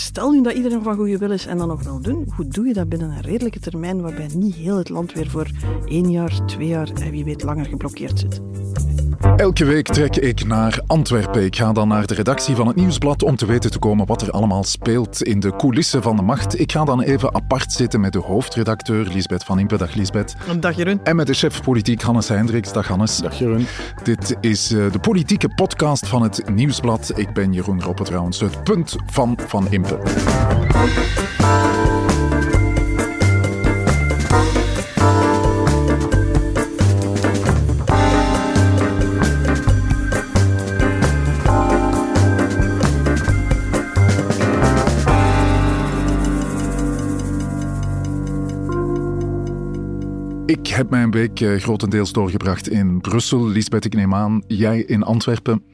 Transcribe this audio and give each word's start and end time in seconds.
stel 0.00 0.30
nu 0.30 0.42
dat 0.42 0.52
iedereen 0.52 0.82
van 0.82 0.96
goede 0.96 1.18
wil 1.18 1.30
is 1.30 1.46
en 1.46 1.58
dan 1.58 1.68
nog 1.68 1.82
wel 1.82 2.00
doen, 2.00 2.26
hoe 2.36 2.48
doe 2.48 2.66
je 2.66 2.72
dat 2.72 2.88
binnen 2.88 3.10
een 3.10 3.20
redelijke 3.20 3.60
termijn 3.60 4.00
waarbij 4.00 4.28
niet 4.34 4.54
heel 4.54 4.76
het 4.76 4.88
land 4.88 5.12
weer 5.12 5.30
voor 5.30 5.50
één 5.84 6.10
jaar, 6.10 6.46
twee 6.46 6.66
jaar 6.66 6.90
en 6.94 7.10
wie 7.10 7.24
weet 7.24 7.42
langer 7.42 7.66
geblokkeerd 7.66 8.18
zit? 8.18 8.40
Elke 9.40 9.64
week 9.64 9.86
trek 9.86 10.16
ik 10.16 10.46
naar 10.46 10.80
Antwerpen. 10.86 11.44
Ik 11.44 11.56
ga 11.56 11.72
dan 11.72 11.88
naar 11.88 12.06
de 12.06 12.14
redactie 12.14 12.54
van 12.54 12.66
het 12.66 12.76
Nieuwsblad 12.76 13.22
om 13.22 13.36
te 13.36 13.46
weten 13.46 13.70
te 13.70 13.78
komen 13.78 14.06
wat 14.06 14.22
er 14.22 14.30
allemaal 14.30 14.64
speelt 14.64 15.22
in 15.22 15.40
de 15.40 15.56
coulissen 15.56 16.02
van 16.02 16.16
de 16.16 16.22
macht. 16.22 16.60
Ik 16.60 16.72
ga 16.72 16.84
dan 16.84 17.02
even 17.02 17.34
apart 17.34 17.72
zitten 17.72 18.00
met 18.00 18.12
de 18.12 18.18
hoofdredacteur 18.18 19.08
Lisbeth 19.12 19.44
van 19.44 19.58
Impe. 19.58 19.76
Dag 19.76 19.94
Lisbeth. 19.94 20.36
Dag 20.60 20.76
Jeroen. 20.76 21.00
En 21.04 21.16
met 21.16 21.26
de 21.26 21.34
chef 21.34 21.62
politiek 21.62 22.02
Hannes 22.02 22.28
Hendricks. 22.28 22.72
Dag 22.72 22.88
Hannes. 22.88 23.16
Dag 23.16 23.38
Jeroen. 23.38 23.66
Dit 24.02 24.36
is 24.40 24.72
eh, 24.72 24.92
de 24.92 24.98
politieke 24.98 25.48
podcast 25.48 26.08
van 26.08 26.22
het 26.22 26.50
Nieuwsblad. 26.50 27.12
Ik 27.14 27.32
ben 27.32 27.52
Jeroen 27.52 27.82
Roppe 27.82 28.02
trouwens, 28.02 28.40
het 28.40 28.64
punt 28.64 28.96
van 29.06 29.38
Van 29.46 29.66
Impe. 29.70 29.98
Ik 50.50 50.66
heb 50.66 50.90
mijn 50.90 51.10
week 51.10 51.40
eh, 51.40 51.56
grotendeels 51.56 52.12
doorgebracht 52.12 52.68
in 52.68 53.00
Brussel. 53.00 53.46
Lisbeth, 53.48 53.84
ik 53.84 53.94
neem 53.94 54.14
aan, 54.14 54.42
jij 54.46 54.78
in 54.80 55.02
Antwerpen. 55.02 55.64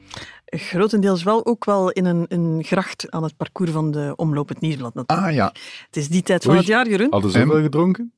Grotendeels 0.45 1.23
wel 1.23 1.45
ook 1.45 1.65
wel 1.65 1.89
in 1.91 2.05
een, 2.05 2.25
een 2.29 2.63
gracht 2.65 3.05
aan 3.11 3.23
het 3.23 3.37
parcours 3.37 3.71
van 3.71 3.91
de 3.91 4.13
Omloop 4.15 4.49
het 4.49 4.59
Nieuwsblad. 4.61 4.93
natuurlijk. 4.93 5.27
Ah 5.27 5.33
ja, 5.35 5.51
Het 5.85 5.97
is 5.97 6.07
die 6.07 6.21
tijd 6.23 6.41
van 6.43 6.51
Oei. 6.51 6.59
het 6.59 6.69
jaar, 6.69 6.89
Jeroen. 6.89 7.07
Hadden 7.09 7.31
ze 7.31 7.39
zoveel 7.39 7.61
gedronken? 7.61 8.13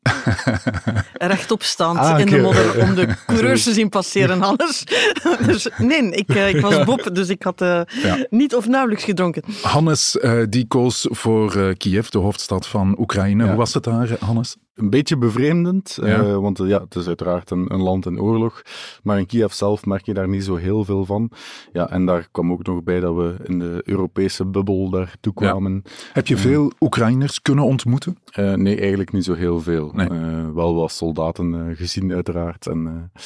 Rechtop 1.13 1.63
staand 1.63 1.97
Ah, 1.97 2.19
in 2.19 2.25
de 2.25 2.37
modder 2.41 2.81
om 2.81 2.95
de 2.95 3.15
coureurs 3.27 3.63
te 3.63 3.73
zien 3.73 3.89
passeren, 3.89 4.41
alles. 4.41 4.83
dus, 5.45 5.69
nee, 5.77 6.11
ik, 6.11 6.29
eh, 6.29 6.49
ik 6.49 6.61
was 6.61 6.83
Bob, 6.83 7.09
dus 7.13 7.29
ik 7.29 7.43
had 7.43 7.61
eh, 7.61 7.81
Ja. 8.03 8.25
niet 8.29 8.55
of 8.55 8.67
nauwelijks 8.67 9.03
gedronken. 9.03 9.43
Hannes 9.61 10.17
eh, 10.19 10.41
die 10.49 10.67
koos 10.67 11.07
voor 11.09 11.55
eh, 11.55 11.73
Kiev, 11.77 12.07
de 12.07 12.17
hoofdstad 12.17 12.67
van 12.67 12.95
Oekraïne. 12.99 13.43
Ja. 13.43 13.49
Hoe 13.49 13.57
was 13.57 13.73
het 13.73 13.83
daar, 13.83 14.15
Hannes? 14.19 14.55
Een 14.79 14.89
beetje 14.89 15.17
bevreemdend, 15.17 15.97
eh, 15.97 16.37
want 16.37 16.59
eh, 16.59 16.67
ja, 16.67 16.81
het 16.81 16.95
is 16.95 17.07
uiteraard 17.07 17.51
een, 17.51 17.73
een 17.73 17.81
land 17.81 18.05
in 18.05 18.21
oorlog. 18.21 18.61
Maar 19.03 19.17
in 19.17 19.25
Kiev 19.25 19.51
zelf 19.51 19.85
merk 19.85 20.05
je 20.05 20.13
daar 20.13 20.29
niet 20.29 20.43
zo 20.43 20.55
heel 20.55 20.85
veel 20.85 21.05
van. 21.05 21.31
Ja, 21.73 21.89
en 21.89 22.05
daar 22.05 22.27
kwam 22.31 22.51
ook 22.51 22.65
nog 22.65 22.83
bij 22.83 22.99
dat 22.99 23.15
we 23.15 23.35
in 23.43 23.59
de 23.59 23.81
Europese 23.85 24.45
bubbel 24.45 24.89
daartoe 24.89 25.33
kwamen. 25.33 25.83
Heb 26.13 26.27
je 26.27 26.37
veel 26.37 26.71
Oekraïners 26.79 27.41
kunnen 27.41 27.63
ontmoeten? 27.65 28.17
Eh, 28.31 28.53
nee, 28.53 28.79
eigenlijk 28.79 29.11
niet 29.11 29.23
zo 29.23 29.33
heel 29.33 29.61
veel. 29.61 29.91
Nee. 29.93 30.07
Eh, 30.07 30.49
wel 30.53 30.75
wat 30.75 30.91
soldaten 30.91 31.75
gezien, 31.75 32.13
uiteraard. 32.13 32.67
En 32.67 32.87
eh, 32.87 33.21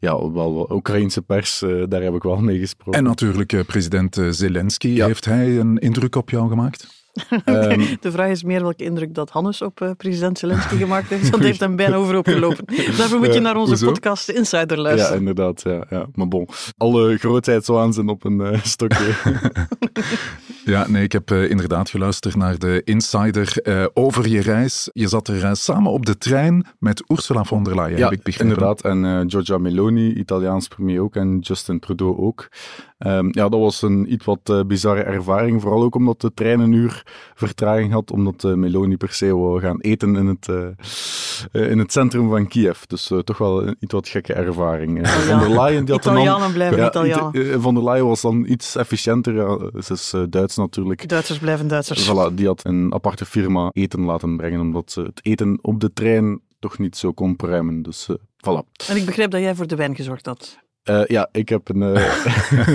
ja, 0.00 0.30
wel 0.32 0.54
wat 0.54 0.70
Oekraïnse 0.70 1.22
pers, 1.22 1.64
daar 1.88 2.02
heb 2.02 2.14
ik 2.14 2.22
wel 2.22 2.40
mee 2.40 2.58
gesproken. 2.58 2.98
En 2.98 3.04
natuurlijk 3.04 3.52
eh, 3.52 3.64
president 3.64 4.20
Zelensky. 4.30 4.88
Ja. 4.88 5.06
Heeft 5.06 5.24
hij 5.24 5.58
een 5.58 5.78
indruk 5.78 6.16
op 6.16 6.30
jou 6.30 6.48
gemaakt? 6.48 7.01
Ehm, 7.44 7.80
De 8.00 8.10
vraag 8.10 8.28
is 8.30 8.42
meer 8.42 8.62
welke 8.62 8.84
indruk 8.84 9.14
dat 9.14 9.30
Hannes 9.30 9.62
op 9.62 9.80
eh, 9.80 9.90
president 9.96 10.38
Zelensky 10.38 10.76
gemaakt 10.76 11.08
heeft. 11.08 11.30
Dat 11.30 11.40
heeft 11.40 11.60
hem 11.60 11.76
bijna 11.76 11.96
overhoop 11.96 12.26
gelopen. 12.26 12.64
Daarvoor 12.98 13.18
moet 13.18 13.26
je 13.26 13.32
Ja, 13.32 13.40
naar 13.40 13.56
onze 13.56 13.68
hoezo? 13.70 13.86
podcast 13.86 14.28
Insider 14.28 14.76
ja, 14.76 14.82
luisteren. 14.82 15.18
inderdaad. 15.18 15.62
Ja, 15.62 15.84
ja. 15.90 16.06
Maar 16.14 16.28
bon, 16.28 16.48
alle 16.76 17.18
grootheidswaanzin 17.18 18.08
op 18.08 18.24
een 18.24 18.40
eh, 18.40 18.62
stokje. 18.62 19.10
Ja, 20.64 20.88
nee, 20.88 21.02
ik 21.02 21.12
heb 21.12 21.30
eh, 21.30 21.50
inderdaad 21.50 21.90
geluisterd 21.90 22.36
naar 22.36 22.58
de 22.58 22.82
Insider 22.84 23.56
eh, 23.62 23.84
over 23.94 24.28
je 24.28 24.40
reis. 24.40 24.90
Je 24.92 25.08
zat 25.08 25.28
er 25.28 25.56
samen 25.56 25.92
op 25.92 26.06
de 26.06 26.18
trein 26.18 26.66
met 26.78 27.02
Ursula 27.08 27.44
von 27.44 27.64
der 27.64 27.74
Leyen, 27.74 27.98
Ja, 27.98 28.04
heb 28.08 28.12
ik 28.12 28.22
begrepen. 28.22 28.52
inderdaad. 28.52 28.80
En 28.80 29.04
eh, 29.04 29.20
Giorgia 29.26 29.58
Meloni, 29.58 30.12
Italiaans 30.14 30.68
premier 30.68 31.00
ook, 31.00 31.16
en 31.16 31.38
Justin 31.38 31.80
Trudeau 31.80 32.16
ook. 32.18 32.48
Ehm, 33.02 33.28
ja, 33.30 33.48
dat 33.48 33.60
was 33.60 33.82
een 33.82 34.12
iets 34.12 34.24
wat 34.24 34.40
eh, 34.44 34.60
bizarre 34.66 35.02
ervaring. 35.02 35.60
Vooral 35.60 35.82
ook 35.82 35.94
omdat 35.94 36.20
de 36.20 36.34
trein 36.34 36.60
een 36.60 36.72
uur 36.72 37.02
vertraging 37.34 37.92
had, 37.92 38.10
omdat 38.10 38.44
eh, 38.44 38.52
Meloni 38.52 38.96
per 38.96 39.12
se 39.12 39.36
wou 39.36 39.60
gaan 39.60 39.80
eten 39.80 40.16
in 40.16 40.26
het, 40.26 40.48
eh, 40.48 41.70
in 41.70 41.78
het 41.78 41.92
centrum 41.92 42.28
van 42.28 42.48
Kiev. 42.48 42.82
Dus 42.86 43.10
toch 43.24 43.38
wel 43.38 43.66
een 43.66 43.76
iets 43.80 43.92
wat 43.92 44.08
gekke 44.08 44.32
ervaring. 44.32 45.02
Eh, 45.02 45.10
Von 45.10 45.38
der 45.38 45.50
Leyen, 45.60 45.84
die 45.84 45.94
had 45.94 46.04
Italianen 46.04 46.52
blijven 46.52 46.78
ja, 46.78 46.88
Italianen. 46.88 47.60
Von 47.60 47.74
der 47.74 47.84
Leyen 47.84 48.06
was 48.06 48.20
dan 48.20 48.44
iets 48.48 48.76
efficiënter. 48.76 49.34
Ja, 49.34 49.58
ze 49.82 49.92
is 49.92 50.14
Duits 50.30 50.56
natuurlijk. 50.56 51.08
Duitsers 51.08 51.38
blijven 51.38 51.68
Duitsers. 51.68 52.10
Voilà, 52.10 52.34
die 52.34 52.46
had 52.46 52.64
een 52.64 52.94
aparte 52.94 53.24
firma 53.24 53.70
eten 53.72 54.00
laten 54.00 54.36
brengen, 54.36 54.60
omdat 54.60 54.92
ze 54.92 55.00
het 55.00 55.20
eten 55.22 55.58
op 55.62 55.80
de 55.80 55.92
trein 55.92 56.40
toch 56.58 56.78
niet 56.78 56.96
zo 56.96 57.12
kon 57.12 57.36
pruimen. 57.36 57.82
Dus 57.82 58.08
voilà. 58.16 58.86
En 58.88 58.96
ik 58.96 59.04
begrijp 59.04 59.30
dat 59.30 59.40
jij 59.40 59.54
voor 59.54 59.66
de 59.66 59.76
wijn 59.76 59.94
gezorgd 59.94 60.26
had. 60.26 60.58
Eh, 60.82 61.06
ja, 61.06 61.28
ik 61.32 61.48
heb 61.48 61.68
een... 61.68 61.82
eh, 61.82 62.26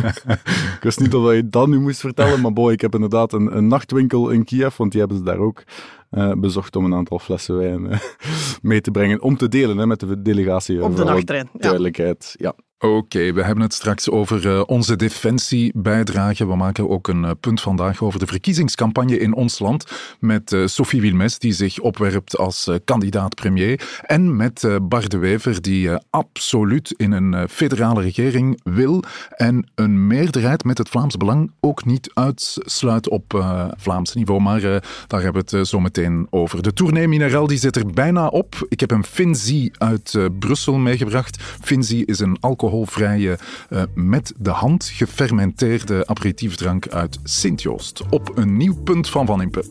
ik 0.76 0.80
wist 0.82 1.00
niet 1.00 1.14
of 1.14 1.34
je 1.34 1.50
dat 1.50 1.68
nu 1.68 1.80
moest 1.80 2.00
vertellen, 2.00 2.42
maar 2.42 2.54
boy, 2.54 2.72
ik 2.72 2.82
heb 2.82 2.94
inderdaad 2.94 3.34
een, 3.34 3.58
een 3.58 3.68
nachtwinkel 3.68 4.30
in 4.30 4.44
Kiev, 4.44 4.78
want 4.78 4.92
die 4.92 5.00
hebben 5.00 5.18
ze 5.18 5.24
daar 5.24 5.38
ook 5.38 5.64
eh, 6.10 6.32
bezocht 6.38 6.76
om 6.76 6.86
een 6.86 6.94
aantal 6.94 7.20
flessen 7.20 7.58
wijn 7.58 7.90
eh, 7.92 8.00
mee 8.62 8.82
te 8.82 8.92
brengen, 8.92 9.22
om 9.22 9.38
te 9.38 9.48
delen 9.48 9.78
hè, 9.78 9.88
met 9.88 10.00
de 10.00 10.22
delegatie. 10.22 10.84
Op 10.84 10.96
de 10.96 11.04
nachttrein, 11.04 11.50
ja. 11.54 11.60
Duidelijkheid, 11.60 12.36
ja. 12.38 12.56
Oké, 12.80 13.34
we 13.34 13.44
hebben 13.44 13.64
het 13.64 13.74
straks 13.74 14.10
over 14.10 14.48
eh, 14.48 14.62
onze 14.66 14.96
defensiebijdrage. 14.96 16.48
We 16.48 16.56
maken 16.56 16.90
ook 16.90 17.08
een 17.08 17.38
punt 17.40 17.62
vandaag 17.62 18.04
over 18.04 18.20
de 18.20 18.28
verkiezingscampagne 18.28 19.20
in 19.20 19.34
ons 19.34 19.60
land 19.60 19.86
met 20.20 20.54
eh, 20.54 20.66
Sophie 20.66 21.02
Wilmes, 21.02 21.40
die 21.40 21.54
zich 21.54 21.80
opwerpt 21.80 22.38
als 22.38 22.68
eh, 22.68 22.76
kandidaat 22.86 23.36
premier, 23.36 24.00
en 24.02 24.36
met 24.36 24.64
eh, 24.64 24.76
Bart 24.82 25.12
de 25.12 25.18
Wever, 25.18 25.62
die 25.62 25.90
eh, 25.90 25.98
absoluut 26.10 26.94
in 26.98 27.12
een 27.12 27.34
eh, 27.34 27.44
federale 27.50 28.02
regering 28.02 28.60
wil 28.64 29.04
en 29.30 29.72
een 29.76 30.08
meerderheid 30.08 30.64
met 30.64 30.78
het 30.78 30.90
Vlaams 30.90 31.18
Belang 31.18 31.52
ook 31.60 31.86
niet 31.86 32.12
uitsluit 32.14 33.10
op 33.10 33.34
eh, 33.34 33.68
Vlaams 33.78 34.14
niveau. 34.14 34.42
Maar 34.42 34.64
eh, 34.64 34.82
daar 35.08 35.22
hebben 35.22 35.46
we 35.46 35.58
het 35.58 35.68
zo 35.68 35.80
meteen 35.80 35.97
over. 36.30 36.64
De 36.64 36.74
tournee 36.74 37.08
Mineral 37.08 37.48
die 37.48 37.58
zit 37.58 37.76
er 37.76 37.86
bijna 37.94 38.28
op. 38.28 38.66
Ik 38.70 38.80
heb 38.80 38.92
een 38.92 39.04
Finzi 39.04 39.72
uit 39.78 40.14
eh, 40.16 40.26
Brussel 40.40 40.74
meegebracht. 40.74 41.38
Finzi 41.62 42.04
is 42.06 42.20
een 42.20 42.38
alcoholvrije, 42.40 43.38
eh, 43.70 43.84
met 43.94 44.34
de 44.38 44.50
hand 44.50 44.92
gefermenteerde 44.94 46.08
aperitiefdrank 46.08 46.88
uit 46.88 47.20
Sint-Joost. 47.24 48.02
Op 48.10 48.38
een 48.38 48.58
nieuw 48.58 48.76
punt 48.84 49.10
van 49.10 49.26
Van 49.26 49.42
Impe. 49.42 49.64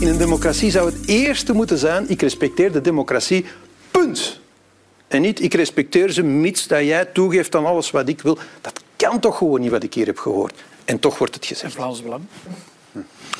In 0.00 0.08
een 0.08 0.18
democratie 0.18 0.70
zou 0.70 0.90
het 0.90 1.06
eerste 1.06 1.52
moeten 1.52 1.78
zijn: 1.78 2.10
ik 2.10 2.20
respecteer 2.20 2.72
de 2.72 2.80
democratie, 2.80 3.44
punt. 3.90 4.40
En 5.08 5.20
niet 5.22 5.42
ik 5.42 5.54
respecteer 5.54 6.10
ze 6.10 6.22
mits 6.22 6.66
dat 6.66 6.80
jij 6.80 7.04
toegeeft 7.04 7.54
aan 7.54 7.66
alles 7.66 7.90
wat 7.90 8.08
ik 8.08 8.20
wil. 8.20 8.38
Dat 8.60 8.82
kan 8.96 9.20
toch 9.20 9.36
gewoon 9.38 9.60
niet 9.60 9.70
wat 9.70 9.82
ik 9.82 9.94
hier 9.94 10.06
heb 10.06 10.18
gehoord. 10.18 10.62
En 10.84 10.98
toch 10.98 11.18
wordt 11.18 11.34
het 11.34 11.46
gezegd. 11.46 11.72
Vlaams 11.72 12.02
Belang. 12.02 12.22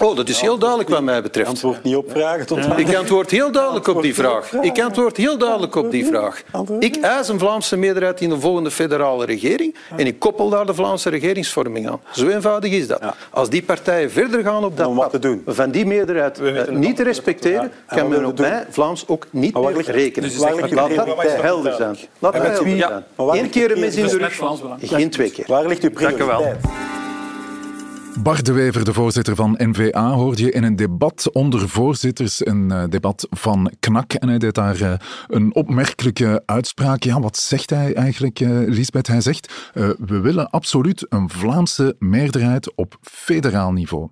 Oh, 0.00 0.16
dat 0.16 0.28
is 0.28 0.40
heel 0.40 0.58
duidelijk 0.58 0.88
wat 0.88 1.02
mij 1.02 1.22
betreft. 1.22 1.48
Antwoord 1.48 1.82
niet 1.82 1.96
op 1.96 2.10
vragen 2.10 2.46
tot 2.46 2.58
Ik 2.76 2.94
antwoord 2.94 3.30
heel 3.30 3.52
duidelijk 3.52 3.86
op 3.86 4.02
die 4.02 4.14
vraag. 4.14 4.52
Ik 4.52 4.80
antwoord 4.80 5.16
heel 5.16 5.38
duidelijk 5.38 5.74
op 5.74 5.90
die 5.90 6.06
vraag. 6.06 6.42
Ik 6.78 6.96
eis 6.96 7.28
een 7.28 7.38
Vlaamse 7.38 7.76
meerderheid 7.76 8.20
in 8.20 8.28
de 8.28 8.40
volgende 8.40 8.70
federale 8.70 9.24
regering 9.24 9.74
en 9.96 10.06
ik 10.06 10.18
koppel 10.18 10.48
daar 10.48 10.66
de 10.66 10.74
Vlaamse 10.74 11.10
regeringsvorming 11.10 11.88
aan. 11.88 12.00
Zo 12.12 12.28
eenvoudig 12.28 12.72
is 12.72 12.86
dat. 12.86 13.02
Als 13.30 13.50
die 13.50 13.62
partijen 13.62 14.10
verder 14.10 14.42
gaan 14.42 14.64
op 14.64 14.76
dat 14.76 14.94
pad 14.94 15.10
te 15.10 15.18
doen? 15.18 15.42
van 15.46 15.70
die 15.70 15.86
meerderheid 15.86 16.40
eh, 16.40 16.68
niet 16.68 16.96
te 16.96 17.02
respecteren, 17.02 17.72
kan 17.86 18.08
men 18.08 18.24
op 18.24 18.38
mij 18.38 18.66
Vlaams 18.70 19.04
ook 19.06 19.26
niet 19.30 19.54
meer 19.54 19.90
rekenen. 19.90 20.28
dus 20.28 20.38
Laat 20.38 20.58
dat 20.58 20.68
prioriteit? 20.68 21.42
helder 21.42 21.72
zijn. 21.72 21.96
Laat 22.18 22.32
dat 22.32 22.42
helder 22.42 22.78
zijn. 22.78 23.04
Eén 23.16 23.50
keer 23.50 23.70
een 23.72 23.80
mes 23.80 23.96
in 23.96 24.06
de 24.06 24.16
prioriteit? 24.16 24.60
rug. 24.80 24.90
Geen 24.90 25.10
twee 25.10 25.30
keer. 25.30 25.44
Waar 25.48 25.66
ligt 25.66 25.82
uw 25.82 25.90
Dank 25.90 26.18
u 26.18 26.24
wel. 26.24 26.52
Bart 28.22 28.46
de 28.46 28.52
Wever, 28.52 28.84
de 28.84 28.92
voorzitter 28.92 29.34
van 29.34 29.54
NVA, 29.58 30.10
hoorde 30.10 30.42
je 30.42 30.50
in 30.50 30.62
een 30.62 30.76
debat 30.76 31.30
onder 31.32 31.68
voorzitters, 31.68 32.46
een 32.46 32.70
eh, 32.70 32.84
debat 32.88 33.26
van 33.30 33.72
KNAK. 33.80 34.12
En 34.12 34.28
hij 34.28 34.38
deed 34.38 34.54
daar 34.54 34.80
eh, 34.80 34.92
een 35.26 35.54
opmerkelijke 35.54 36.42
uitspraak. 36.46 37.02
Ja, 37.02 37.20
wat 37.20 37.36
zegt 37.36 37.70
hij 37.70 37.94
eigenlijk, 37.94 38.40
eh, 38.40 38.48
Lisbeth? 38.50 39.06
Hij 39.06 39.20
zegt, 39.20 39.70
we 39.98 40.20
willen 40.20 40.50
absoluut 40.50 41.06
een 41.08 41.30
Vlaamse 41.30 41.96
meerderheid 41.98 42.74
op 42.74 42.98
federaal 43.00 43.72
niveau. 43.72 44.08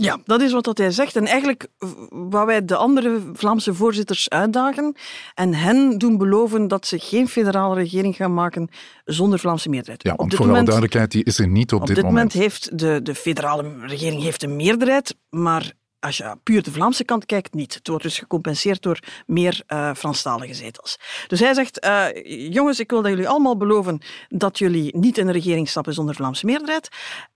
Ja, 0.00 0.18
dat 0.24 0.40
is 0.40 0.52
wat 0.52 0.78
hij 0.78 0.90
zegt. 0.90 1.16
En 1.16 1.26
eigenlijk 1.26 1.66
wat 2.10 2.46
wij 2.46 2.64
de 2.64 2.76
andere 2.76 3.20
Vlaamse 3.32 3.74
voorzitters 3.74 4.28
uitdagen 4.28 4.96
en 5.34 5.54
hen 5.54 5.98
doen 5.98 6.16
beloven 6.18 6.68
dat 6.68 6.86
ze 6.86 6.98
geen 6.98 7.28
federale 7.28 7.74
regering 7.74 8.16
gaan 8.16 8.34
maken 8.34 8.68
zonder 9.04 9.38
Vlaamse 9.38 9.68
meerderheid. 9.68 10.02
Ja, 10.02 10.12
Op 10.12 10.18
want 10.18 10.30
dit 10.30 10.38
voor 10.38 10.48
alle 10.48 10.58
moment- 10.58 10.78
duidelijkheid, 10.80 11.12
die 11.24 11.32
is 11.32 11.38
er 11.38 11.48
niet 11.48 11.72
op, 11.72 11.80
Op 11.80 11.86
dit, 11.86 11.96
dit 11.96 12.04
moment 12.04 12.34
moment. 12.34 12.42
heeft 12.52 12.78
de, 12.78 13.00
de 13.02 13.14
federale 13.14 13.72
regering 13.86 14.22
heeft 14.22 14.42
een 14.42 14.56
meerderheid, 14.56 15.16
maar 15.30 15.72
als 16.00 16.16
je 16.16 16.36
puur 16.42 16.62
de 16.62 16.70
Vlaamse 16.72 17.04
kant 17.04 17.26
kijkt, 17.26 17.54
niet. 17.54 17.74
Het 17.74 17.88
wordt 17.88 18.02
dus 18.02 18.18
gecompenseerd 18.18 18.82
door 18.82 18.98
meer 19.26 19.62
eh 19.66 19.90
Franstalige 19.94 20.54
zetels. 20.54 20.98
Dus 21.26 21.40
hij 21.40 21.54
zegt, 21.54 21.78
eh, 21.80 22.06
jongens, 22.52 22.80
ik 22.80 22.90
wil 22.90 23.02
dat 23.02 23.10
jullie 23.10 23.28
allemaal 23.28 23.56
beloven 23.56 24.00
dat 24.28 24.58
jullie 24.58 24.96
niet 24.96 25.18
in 25.18 25.26
een 25.26 25.32
regering 25.32 25.68
stappen 25.68 25.94
zonder 25.94 26.14
Vlaamse 26.14 26.46
meerderheid. 26.46 26.88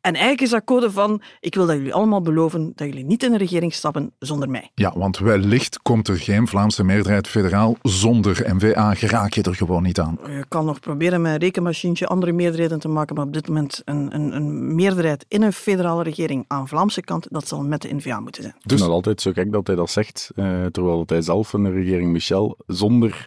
En 0.03 0.13
eigenlijk 0.13 0.41
is 0.41 0.51
dat 0.51 0.65
code 0.65 0.91
van, 0.91 1.23
ik 1.41 1.55
wil 1.55 1.67
dat 1.67 1.77
jullie 1.77 1.95
allemaal 1.95 2.21
beloven 2.21 2.73
dat 2.75 2.87
jullie 2.87 3.05
niet 3.05 3.23
in 3.23 3.31
de 3.31 3.39
regering 3.39 3.75
stappen 3.75 4.13
zonder 4.19 4.51
mij. 4.51 4.71
Ja, 4.75 4.93
want 4.97 5.19
wellicht 5.19 5.83
komt 5.83 6.09
er 6.09 6.17
geen 6.17 6.47
Vlaamse 6.47 6.85
meerderheid 6.85 7.29
federaal 7.29 7.77
zonder 7.83 8.55
N-VA. 8.55 8.95
Geraak 8.95 9.33
je 9.33 9.43
er 9.43 9.55
gewoon 9.55 9.83
niet 9.83 10.01
aan. 10.01 10.19
Je 10.27 10.45
kan 10.49 10.65
nog 10.65 10.81
proberen 10.81 11.23
met 11.23 11.33
een 11.33 11.39
rekenmachientje 11.39 12.07
andere 12.07 12.33
meerderheden 12.33 12.79
te 12.79 12.89
maken, 12.89 13.17
maar 13.17 13.25
op 13.25 13.33
dit 13.33 13.49
moment 13.49 13.83
een, 13.85 14.15
een, 14.15 14.37
een 14.37 14.75
meerderheid 14.75 15.25
in 15.29 15.43
een 15.43 15.53
federale 15.53 16.03
regering 16.03 16.45
aan 16.49 16.69
Vlaamse 16.69 17.03
kant, 17.03 17.27
dat 17.31 17.49
zal 17.49 17.63
met 17.63 17.83
de 17.83 17.95
N-VA 17.95 18.21
moeten 18.21 18.43
zijn. 18.43 18.55
Dus... 18.55 18.63
Ik 18.63 18.71
vind 18.71 18.81
het 18.81 18.91
altijd 18.91 19.21
zo 19.21 19.33
gek 19.33 19.53
dat 19.53 19.67
hij 19.67 19.77
dat 19.77 19.91
zegt, 19.91 20.31
uh, 20.35 20.67
terwijl 20.67 21.03
hij 21.07 21.23
zelf 21.23 21.53
een 21.53 21.73
regering 21.73 22.13
Michel 22.13 22.59
zonder 22.67 23.27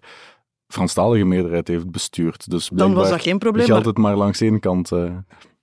Franstalige 0.67 1.25
meerderheid 1.25 1.67
heeft 1.67 1.91
bestuurd. 1.91 2.49
Dus 2.49 2.69
dan 2.73 2.93
was 2.93 3.09
dat 3.09 3.21
geen 3.21 3.37
probleem. 3.37 3.65
Geldt 3.65 3.85
het 3.85 3.97
maar 3.97 4.15
langs 4.15 4.41
één 4.41 4.59
kant. 4.59 4.91
Uh... 4.91 5.11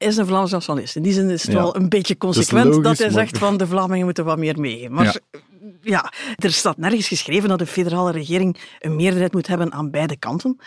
Is 0.03 0.17
een 0.17 0.27
Vlaams 0.27 0.51
nationalist. 0.51 0.97
In 0.97 1.03
die 1.03 1.13
zin 1.13 1.31
is 1.31 1.43
het 1.43 1.53
wel 1.53 1.77
een 1.77 1.89
beetje 1.89 2.17
consequent 2.17 2.85
dat 2.85 2.99
hij 2.99 3.11
zegt 3.11 3.39
van 3.39 3.57
de 3.57 3.67
Vlamingen 3.67 4.05
moeten 4.05 4.25
wat 4.25 4.39
meer 4.39 4.61
meegeven. 4.61 4.93
Maar 4.93 5.05
ja. 5.05 5.41
ja. 5.81 6.13
er 6.37 6.53
staat 6.53 6.77
nergens 6.77 7.09
geschreven 7.09 7.49
dat 7.49 7.59
de 7.59 7.67
federale 7.67 8.13
regering 8.13 8.57
een 8.81 8.97
meerderheid 8.97 9.33
moet 9.33 9.47
hebben 9.47 9.73
aan 9.73 9.91
beide 9.91 10.17
kanten. 10.17 10.59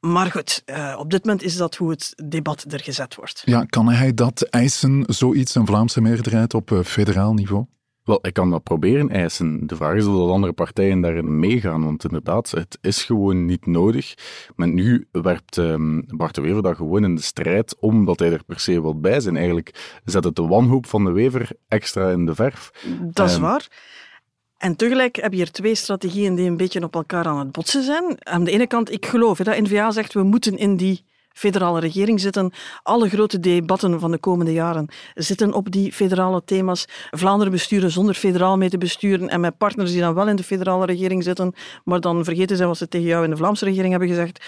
Maar 0.00 0.30
goed, 0.30 0.62
uh, 0.66 0.96
op 0.98 1.10
dit 1.10 1.24
moment 1.24 1.42
is 1.42 1.56
dat 1.56 1.74
hoe 1.74 1.90
het 1.90 2.12
debat 2.24 2.64
er 2.68 2.80
gezet 2.80 3.14
wordt. 3.14 3.42
Ja, 3.44 3.64
kan 3.64 3.88
hij 3.88 4.14
dat 4.14 4.42
eisen, 4.42 5.04
zoiets, 5.06 5.54
een 5.54 5.66
Vlaamse 5.66 6.00
meerderheid 6.00 6.54
op 6.54 6.80
federaal 6.84 7.34
niveau? 7.34 7.64
Wel, 8.04 8.18
ik 8.22 8.32
kan 8.32 8.50
dat 8.50 8.62
proberen 8.62 9.10
eisen. 9.10 9.66
De 9.66 9.76
vraag 9.76 9.96
is 9.96 10.06
of 10.06 10.30
andere 10.30 10.52
partijen 10.52 11.00
daarin 11.00 11.38
meegaan, 11.38 11.84
want 11.84 12.04
inderdaad, 12.04 12.50
het 12.50 12.78
is 12.80 13.04
gewoon 13.04 13.46
niet 13.46 13.66
nodig. 13.66 14.14
Maar 14.56 14.68
nu 14.68 15.06
werpt 15.12 15.56
um, 15.56 16.04
Bart 16.06 16.34
de 16.34 16.40
Wever 16.40 16.62
dat 16.62 16.76
gewoon 16.76 17.04
in 17.04 17.14
de 17.14 17.22
strijd, 17.22 17.76
omdat 17.80 18.18
hij 18.18 18.32
er 18.32 18.44
per 18.44 18.60
se 18.60 18.82
wil 18.82 19.00
bij 19.00 19.20
zijn. 19.20 19.36
Eigenlijk 19.36 19.98
zet 20.04 20.24
het 20.24 20.36
de 20.36 20.46
wanhoop 20.46 20.86
van 20.86 21.04
de 21.04 21.10
Wever 21.10 21.50
extra 21.68 22.10
in 22.10 22.26
de 22.26 22.34
verf. 22.34 22.70
Dat 23.00 23.28
is 23.28 23.36
um, 23.36 23.42
waar. 23.42 23.68
En 24.58 24.76
tegelijk 24.76 25.16
heb 25.16 25.30
je 25.30 25.36
hier 25.36 25.50
twee 25.50 25.74
strategieën 25.74 26.34
die 26.34 26.48
een 26.48 26.56
beetje 26.56 26.82
op 26.82 26.94
elkaar 26.94 27.24
aan 27.24 27.38
het 27.38 27.52
botsen 27.52 27.82
zijn. 27.82 28.26
Aan 28.26 28.44
de 28.44 28.50
ene 28.50 28.66
kant, 28.66 28.92
ik 28.92 29.06
geloof 29.06 29.38
dat 29.38 29.60
N-VA 29.60 29.90
zegt, 29.90 30.12
we 30.12 30.22
moeten 30.22 30.58
in 30.58 30.76
die 30.76 31.04
federale 31.34 31.80
regering 31.80 32.20
zitten. 32.20 32.52
Alle 32.82 33.08
grote 33.08 33.40
debatten 33.40 34.00
van 34.00 34.10
de 34.10 34.18
komende 34.18 34.52
jaren 34.52 34.88
zitten 35.14 35.52
op 35.52 35.70
die 35.70 35.92
federale 35.92 36.42
thema's. 36.44 36.84
Vlaanderen 37.10 37.52
besturen 37.52 37.90
zonder 37.90 38.14
federaal 38.14 38.56
mee 38.56 38.70
te 38.70 38.78
besturen 38.78 39.28
en 39.28 39.40
met 39.40 39.58
partners 39.58 39.90
die 39.90 40.00
dan 40.00 40.14
wel 40.14 40.28
in 40.28 40.36
de 40.36 40.42
federale 40.42 40.86
regering 40.86 41.22
zitten, 41.22 41.54
maar 41.84 42.00
dan 42.00 42.24
vergeten 42.24 42.56
zijn 42.56 42.68
wat 42.68 42.78
ze 42.78 42.88
tegen 42.88 43.06
jou 43.06 43.24
in 43.24 43.30
de 43.30 43.36
Vlaamse 43.36 43.64
regering 43.64 43.90
hebben 43.90 44.08
gezegd 44.08 44.40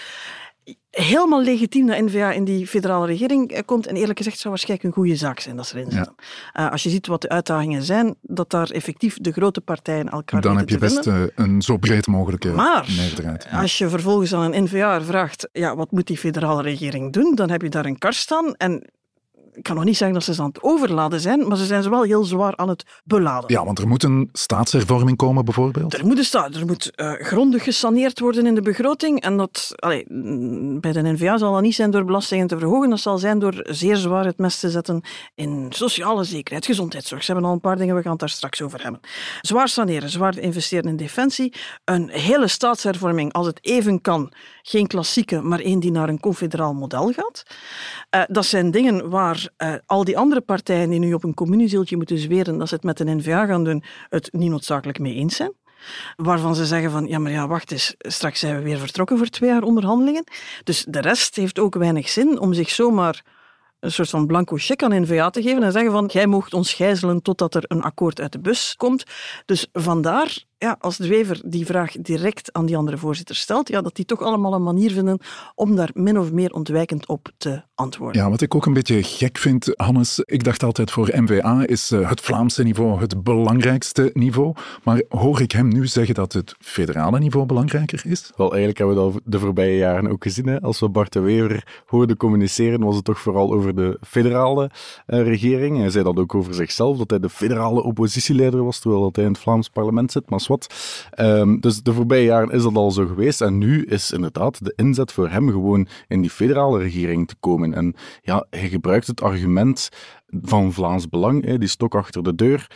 helemaal 0.89 1.41
legitiem 1.41 1.87
dat 1.87 1.99
N-VA 1.99 2.31
in 2.31 2.43
die 2.43 2.67
federale 2.67 3.05
regering 3.05 3.51
eh, 3.51 3.61
komt. 3.65 3.87
En 3.87 3.95
eerlijk 3.95 4.17
gezegd 4.17 4.37
zou 4.37 4.49
waarschijnlijk 4.49 4.89
een 4.89 4.95
goede 5.01 5.15
zaak 5.15 5.39
zijn 5.39 5.55
dat 5.55 5.67
ze 5.67 5.77
erin 5.77 5.91
zitten. 5.91 6.15
Ja. 6.53 6.65
Uh, 6.65 6.71
als 6.71 6.83
je 6.83 6.89
ziet 6.89 7.07
wat 7.07 7.21
de 7.21 7.29
uitdagingen 7.29 7.83
zijn, 7.83 8.15
dat 8.21 8.49
daar 8.49 8.69
effectief 8.69 9.17
de 9.17 9.31
grote 9.31 9.61
partijen 9.61 10.09
elkaar 10.09 10.41
Dan 10.41 10.57
heb 10.57 10.69
je 10.69 10.77
best 10.77 11.05
uh, 11.05 11.23
een 11.35 11.61
zo 11.61 11.77
breed 11.77 12.07
mogelijke 12.07 12.51
maar, 12.51 12.85
meerderheid. 12.97 13.47
Ja. 13.51 13.61
als 13.61 13.77
je 13.77 13.89
vervolgens 13.89 14.33
aan 14.33 14.53
een 14.53 14.63
N-VA 14.63 15.01
vraagt, 15.01 15.49
ja, 15.51 15.75
wat 15.75 15.91
moet 15.91 16.07
die 16.07 16.17
federale 16.17 16.61
regering 16.61 17.13
doen, 17.13 17.35
dan 17.35 17.49
heb 17.49 17.61
je 17.61 17.69
daar 17.69 17.85
een 17.85 17.97
kar 17.97 18.13
staan. 18.13 18.55
En 18.55 18.89
ik 19.57 19.63
kan 19.63 19.75
nog 19.75 19.83
niet 19.83 19.97
zeggen 19.97 20.19
dat 20.19 20.35
ze 20.35 20.41
aan 20.41 20.47
het 20.47 20.63
overladen 20.63 21.19
zijn, 21.19 21.47
maar 21.47 21.57
ze 21.57 21.65
zijn 21.65 21.83
ze 21.83 21.89
wel 21.89 22.03
heel 22.03 22.23
zwaar 22.23 22.55
aan 22.55 22.69
het 22.69 22.85
beladen. 23.03 23.53
Ja, 23.53 23.65
want 23.65 23.79
er 23.79 23.87
moet 23.87 24.03
een 24.03 24.29
staatshervorming 24.33 25.17
komen, 25.17 25.45
bijvoorbeeld. 25.45 25.93
Er 25.93 26.05
moet, 26.05 26.33
een 26.33 26.53
er 26.53 26.65
moet 26.65 26.91
uh, 26.95 27.11
grondig 27.11 27.63
gesaneerd 27.63 28.19
worden 28.19 28.45
in 28.45 28.55
de 28.55 28.61
begroting. 28.61 29.21
En 29.21 29.37
dat, 29.37 29.73
allee, 29.75 30.05
bij 30.79 30.91
de 30.91 31.01
NVA 31.01 31.37
zal 31.37 31.53
dat 31.53 31.61
niet 31.61 31.75
zijn 31.75 31.91
door 31.91 32.05
belastingen 32.05 32.47
te 32.47 32.57
verhogen. 32.57 32.89
Dat 32.89 32.99
zal 32.99 33.17
zijn 33.17 33.39
door 33.39 33.59
zeer 33.69 33.95
zwaar 33.95 34.25
het 34.25 34.37
mes 34.37 34.59
te 34.59 34.69
zetten 34.69 35.01
in 35.35 35.65
sociale 35.69 36.23
zekerheid, 36.23 36.65
gezondheidszorg. 36.65 37.23
Ze 37.23 37.31
hebben 37.31 37.49
al 37.49 37.55
een 37.55 37.61
paar 37.61 37.77
dingen, 37.77 37.95
we 37.95 38.01
gaan 38.01 38.11
het 38.11 38.19
daar 38.19 38.29
straks 38.29 38.61
over 38.61 38.83
hebben. 38.83 39.01
Zwaar 39.41 39.69
saneren, 39.69 40.09
zwaar 40.09 40.37
investeren 40.37 40.89
in 40.89 40.97
defensie. 40.97 41.53
Een 41.85 42.09
hele 42.09 42.47
staatshervorming, 42.47 43.33
als 43.33 43.45
het 43.45 43.59
even 43.61 44.01
kan. 44.01 44.31
Geen 44.61 44.87
klassieke, 44.87 45.41
maar 45.41 45.59
één 45.59 45.79
die 45.79 45.91
naar 45.91 46.09
een 46.09 46.19
confederaal 46.19 46.73
model 46.73 47.11
gaat. 47.11 47.43
Uh, 48.15 48.21
dat 48.27 48.45
zijn 48.45 48.71
dingen 48.71 49.09
waar 49.09 49.46
uh, 49.57 49.73
al 49.85 50.03
die 50.03 50.17
andere 50.17 50.41
partijen 50.41 50.89
die 50.89 50.99
nu 50.99 51.13
op 51.13 51.23
een 51.23 51.33
communiezieltje 51.33 51.97
moeten 51.97 52.17
zweren 52.17 52.57
dat 52.57 52.67
ze 52.67 52.75
het 52.75 52.83
met 52.83 52.97
de 52.97 53.15
N-VA 53.15 53.45
gaan 53.45 53.63
doen, 53.63 53.83
het 54.09 54.29
niet 54.31 54.49
noodzakelijk 54.49 54.99
mee 54.99 55.13
eens 55.13 55.35
zijn. 55.35 55.53
Waarvan 56.15 56.55
ze 56.55 56.65
zeggen 56.65 56.91
van, 56.91 57.07
ja 57.07 57.19
maar 57.19 57.31
ja, 57.31 57.47
wacht 57.47 57.71
eens, 57.71 57.95
straks 57.97 58.39
zijn 58.39 58.55
we 58.55 58.61
weer 58.61 58.77
vertrokken 58.77 59.17
voor 59.17 59.27
twee 59.27 59.49
jaar 59.49 59.63
onderhandelingen. 59.63 60.23
Dus 60.63 60.85
de 60.89 61.01
rest 61.01 61.35
heeft 61.35 61.59
ook 61.59 61.75
weinig 61.75 62.09
zin 62.09 62.39
om 62.39 62.53
zich 62.53 62.69
zomaar 62.69 63.23
een 63.79 63.91
soort 63.91 64.09
van 64.09 64.25
blanco 64.25 64.55
cheque 64.57 64.85
aan 64.85 65.01
N-VA 65.01 65.29
te 65.29 65.41
geven 65.41 65.63
en 65.63 65.71
zeggen 65.71 65.91
van, 65.91 66.09
jij 66.13 66.27
mocht 66.27 66.53
ons 66.53 66.73
gijzelen 66.73 67.21
totdat 67.21 67.55
er 67.55 67.63
een 67.67 67.81
akkoord 67.81 68.21
uit 68.21 68.31
de 68.31 68.39
bus 68.39 68.75
komt. 68.75 69.03
Dus 69.45 69.67
vandaar 69.73 70.43
ja, 70.57 70.75
als 70.79 70.97
de 70.97 71.07
Wever 71.07 71.41
die 71.45 71.65
vraag 71.65 71.91
direct 71.91 72.53
aan 72.53 72.65
die 72.65 72.77
andere 72.77 72.97
voorzitter 72.97 73.35
stelt, 73.35 73.69
ja, 73.69 73.81
dat 73.81 73.95
die 73.95 74.05
toch 74.05 74.21
allemaal 74.21 74.53
een 74.53 74.63
manier 74.63 74.91
vinden 74.91 75.19
om 75.55 75.75
daar 75.75 75.89
min 75.93 76.19
of 76.19 76.31
meer 76.31 76.53
ontwijkend 76.53 77.07
op 77.07 77.31
te 77.37 77.61
antwoorden. 77.75 78.21
Ja, 78.21 78.29
wat 78.29 78.41
ik 78.41 78.55
ook 78.55 78.65
een 78.65 78.73
beetje 78.73 79.03
gek 79.03 79.37
vind, 79.37 79.73
Hannes, 79.75 80.19
ik 80.19 80.43
dacht 80.43 80.63
altijd 80.63 80.91
voor 80.91 81.09
MVA 81.13 81.65
is 81.65 81.91
eh, 81.91 82.09
het 82.09 82.21
Vlaamse 82.21 82.63
niveau 82.63 82.99
het 82.99 83.23
belangrijkste 83.23 84.09
niveau, 84.13 84.53
maar 84.83 85.01
hoor 85.09 85.41
ik 85.41 85.51
hem 85.51 85.67
nu 85.67 85.87
zeggen 85.87 86.15
dat 86.15 86.33
het 86.33 86.55
federale 86.59 87.19
niveau 87.19 87.45
belangrijker 87.45 88.01
is? 88.05 88.31
Wel, 88.35 88.47
eigenlijk 88.47 88.77
hebben 88.77 88.95
we 88.95 89.11
dat 89.11 89.21
de 89.25 89.39
voorbije 89.39 89.77
jaren 89.77 90.11
ook 90.11 90.23
gezien. 90.23 90.47
Hè. 90.47 90.61
Als 90.61 90.79
we 90.79 90.89
Bart 90.89 91.13
de 91.13 91.19
Wever 91.19 91.83
hoorden 91.85 92.17
communiceren, 92.17 92.79
was 92.79 92.95
het 92.95 93.05
toch 93.05 93.19
vooral 93.19 93.53
over 93.53 93.75
de 93.75 93.97
federale 94.07 94.71
uh, 95.07 95.21
regering. 95.23 95.77
Hij 95.77 95.89
zei 95.89 96.03
dat 96.03 96.17
ook 96.17 96.35
over 96.35 96.53
zichzelf, 96.53 96.97
dat 96.97 97.09
hij 97.09 97.19
de 97.19 97.29
federale 97.29 97.83
oppositieleider 97.83 98.63
was, 98.63 98.79
terwijl 98.79 99.01
dat 99.01 99.15
hij 99.15 99.25
in 99.25 99.31
het 99.31 99.41
Vlaams 99.41 99.69
parlement 99.69 100.11
zit, 100.11 100.29
maar 100.29 100.39
wat. 100.47 100.73
Um, 101.19 101.59
dus 101.59 101.81
de 101.81 101.93
voorbije 101.93 102.25
jaren 102.25 102.49
is 102.49 102.63
dat 102.63 102.75
al 102.75 102.91
zo 102.91 103.05
geweest. 103.05 103.41
En 103.41 103.57
nu 103.57 103.85
is 103.85 104.11
inderdaad 104.11 104.65
de 104.65 104.73
inzet 104.75 105.11
voor 105.11 105.29
hem 105.29 105.49
gewoon 105.49 105.87
in 106.07 106.21
die 106.21 106.29
federale 106.29 106.79
regering 106.79 107.27
te 107.27 107.35
komen. 107.39 107.73
En 107.73 107.95
ja, 108.21 108.45
hij 108.49 108.69
gebruikt 108.69 109.07
het 109.07 109.21
argument 109.21 109.89
van 110.41 110.73
Vlaams 110.73 111.09
Belang, 111.09 111.57
die 111.57 111.67
stok 111.67 111.95
achter 111.95 112.23
de 112.23 112.35
deur 112.35 112.67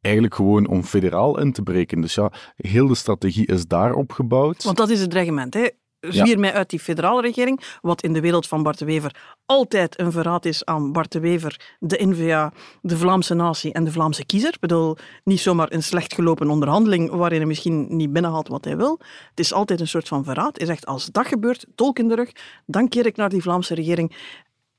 eigenlijk 0.00 0.34
gewoon 0.34 0.66
om 0.66 0.82
federaal 0.82 1.40
in 1.40 1.52
te 1.52 1.62
breken. 1.62 2.00
Dus 2.00 2.14
ja, 2.14 2.32
heel 2.56 2.86
de 2.86 2.94
strategie 2.94 3.46
is 3.46 3.66
daar 3.66 3.94
opgebouwd. 3.94 4.64
Want 4.64 4.76
dat 4.76 4.90
is 4.90 5.00
het 5.00 5.10
dreigement, 5.10 5.54
hè? 5.54 5.68
Ja. 6.00 6.38
mij 6.38 6.52
uit 6.52 6.70
die 6.70 6.80
federale 6.80 7.20
regering, 7.20 7.60
wat 7.80 8.02
in 8.02 8.12
de 8.12 8.20
wereld 8.20 8.46
van 8.46 8.62
Bart 8.62 8.78
de 8.78 8.84
Wever 8.84 9.38
altijd 9.46 10.00
een 10.00 10.12
verraad 10.12 10.44
is 10.44 10.64
aan 10.64 10.92
Bart 10.92 11.12
de 11.12 11.20
Wever, 11.20 11.76
de 11.78 12.06
NVA, 12.06 12.52
de 12.82 12.96
Vlaamse 12.96 13.34
natie 13.34 13.72
en 13.72 13.84
de 13.84 13.92
Vlaamse 13.92 14.24
kiezer. 14.24 14.52
Ik 14.52 14.60
bedoel, 14.60 14.96
niet 15.24 15.40
zomaar 15.40 15.72
een 15.72 15.82
slecht 15.82 16.14
gelopen 16.14 16.50
onderhandeling 16.50 17.10
waarin 17.10 17.38
hij 17.38 17.46
misschien 17.46 17.96
niet 17.96 18.12
binnenhaalt 18.12 18.48
wat 18.48 18.64
hij 18.64 18.76
wil. 18.76 18.98
Het 19.30 19.40
is 19.40 19.52
altijd 19.52 19.80
een 19.80 19.88
soort 19.88 20.08
van 20.08 20.24
verraad. 20.24 20.56
Hij 20.56 20.66
zegt, 20.66 20.86
als 20.86 21.06
dat 21.06 21.26
gebeurt, 21.26 21.66
tolk 21.74 21.98
in 21.98 22.08
de 22.08 22.14
rug, 22.14 22.32
dan 22.66 22.88
keer 22.88 23.06
ik 23.06 23.16
naar 23.16 23.28
die 23.28 23.42
Vlaamse 23.42 23.74
regering 23.74 24.16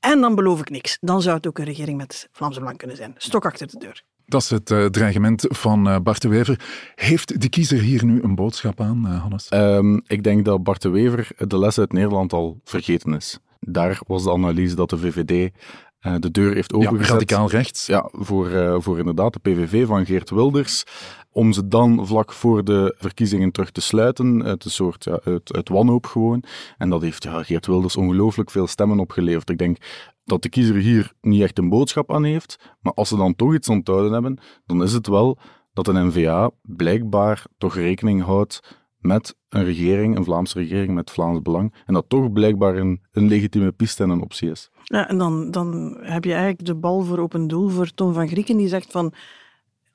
en 0.00 0.20
dan 0.20 0.34
beloof 0.34 0.60
ik 0.60 0.70
niks. 0.70 0.98
Dan 1.00 1.22
zou 1.22 1.36
het 1.36 1.46
ook 1.46 1.58
een 1.58 1.64
regering 1.64 1.96
met 1.98 2.28
Vlaamse 2.32 2.58
Belang 2.58 2.78
kunnen 2.78 2.96
zijn. 2.96 3.14
Stok 3.16 3.44
achter 3.44 3.66
de 3.66 3.78
deur. 3.78 4.04
Dat 4.26 4.42
is 4.42 4.50
het 4.50 4.70
uh, 4.70 4.84
dreigement 4.86 5.44
van 5.48 5.88
uh, 5.88 5.98
Bart 5.98 6.22
de 6.22 6.28
Wever. 6.28 6.60
Heeft 6.94 7.40
de 7.40 7.48
kiezer 7.48 7.80
hier 7.80 8.04
nu 8.04 8.22
een 8.22 8.34
boodschap 8.34 8.80
aan, 8.80 9.02
uh, 9.06 9.20
Hannes? 9.20 9.48
Um, 9.52 10.02
ik 10.06 10.22
denk 10.22 10.44
dat 10.44 10.62
Bart 10.62 10.82
de 10.82 10.88
Wever 10.88 11.28
de 11.36 11.58
les 11.58 11.78
uit 11.78 11.92
Nederland 11.92 12.32
al 12.32 12.60
vergeten 12.64 13.14
is. 13.14 13.38
Daar 13.60 14.00
was 14.06 14.22
de 14.22 14.32
analyse 14.32 14.74
dat 14.74 14.90
de 14.90 14.98
VVD 14.98 15.52
de 16.18 16.30
deur 16.30 16.54
heeft 16.54 16.72
opengezet. 16.72 17.06
Ja, 17.06 17.12
radicaal 17.12 17.50
rechts. 17.50 17.86
Ja, 17.86 18.08
voor, 18.12 18.76
voor 18.82 18.98
inderdaad 18.98 19.32
de 19.32 19.38
PVV 19.38 19.86
van 19.86 20.06
Geert 20.06 20.30
Wilders. 20.30 20.84
Om 21.30 21.52
ze 21.52 21.68
dan 21.68 22.06
vlak 22.06 22.32
voor 22.32 22.64
de 22.64 22.94
verkiezingen 22.98 23.52
terug 23.52 23.70
te 23.70 23.80
sluiten. 23.80 24.44
Het 24.44 24.64
een 24.64 24.70
soort 24.70 25.04
ja, 25.04 25.20
uit, 25.24 25.54
uit 25.54 25.68
wanhoop 25.68 26.06
gewoon. 26.06 26.44
En 26.78 26.90
dat 26.90 27.02
heeft 27.02 27.22
ja, 27.22 27.42
Geert 27.42 27.66
Wilders 27.66 27.96
ongelooflijk 27.96 28.50
veel 28.50 28.66
stemmen 28.66 28.98
opgeleverd. 28.98 29.50
Ik 29.50 29.58
denk 29.58 29.76
dat 30.24 30.42
de 30.42 30.48
kiezer 30.48 30.76
hier 30.76 31.12
niet 31.20 31.42
echt 31.42 31.58
een 31.58 31.68
boodschap 31.68 32.12
aan 32.12 32.24
heeft. 32.24 32.76
Maar 32.80 32.92
als 32.92 33.08
ze 33.08 33.16
dan 33.16 33.34
toch 33.34 33.54
iets 33.54 33.68
onthouden 33.68 34.12
hebben, 34.12 34.38
dan 34.66 34.82
is 34.82 34.92
het 34.92 35.06
wel 35.06 35.38
dat 35.72 35.88
een 35.88 36.06
NVA 36.06 36.50
blijkbaar 36.62 37.44
toch 37.58 37.74
rekening 37.74 38.22
houdt 38.22 38.78
met 38.98 39.36
een 39.52 39.64
regering, 39.64 40.16
een 40.16 40.24
Vlaamse 40.24 40.58
regering 40.58 40.94
met 40.94 41.10
Vlaams 41.10 41.42
Belang. 41.42 41.74
En 41.86 41.94
dat 41.94 42.04
toch 42.08 42.32
blijkbaar 42.32 42.76
een, 42.76 43.00
een 43.12 43.28
legitieme 43.28 43.72
piste 43.72 44.02
en 44.02 44.10
een 44.10 44.22
optie 44.22 44.50
is. 44.50 44.70
Ja, 44.84 45.08
en 45.08 45.18
dan, 45.18 45.50
dan 45.50 45.96
heb 46.00 46.24
je 46.24 46.32
eigenlijk 46.32 46.64
de 46.64 46.74
bal 46.74 47.02
voor 47.02 47.18
open 47.18 47.48
doel 47.48 47.68
voor 47.68 47.90
Tom 47.94 48.12
van 48.12 48.28
Grieken, 48.28 48.56
die 48.56 48.68
zegt 48.68 48.90
van 48.90 49.12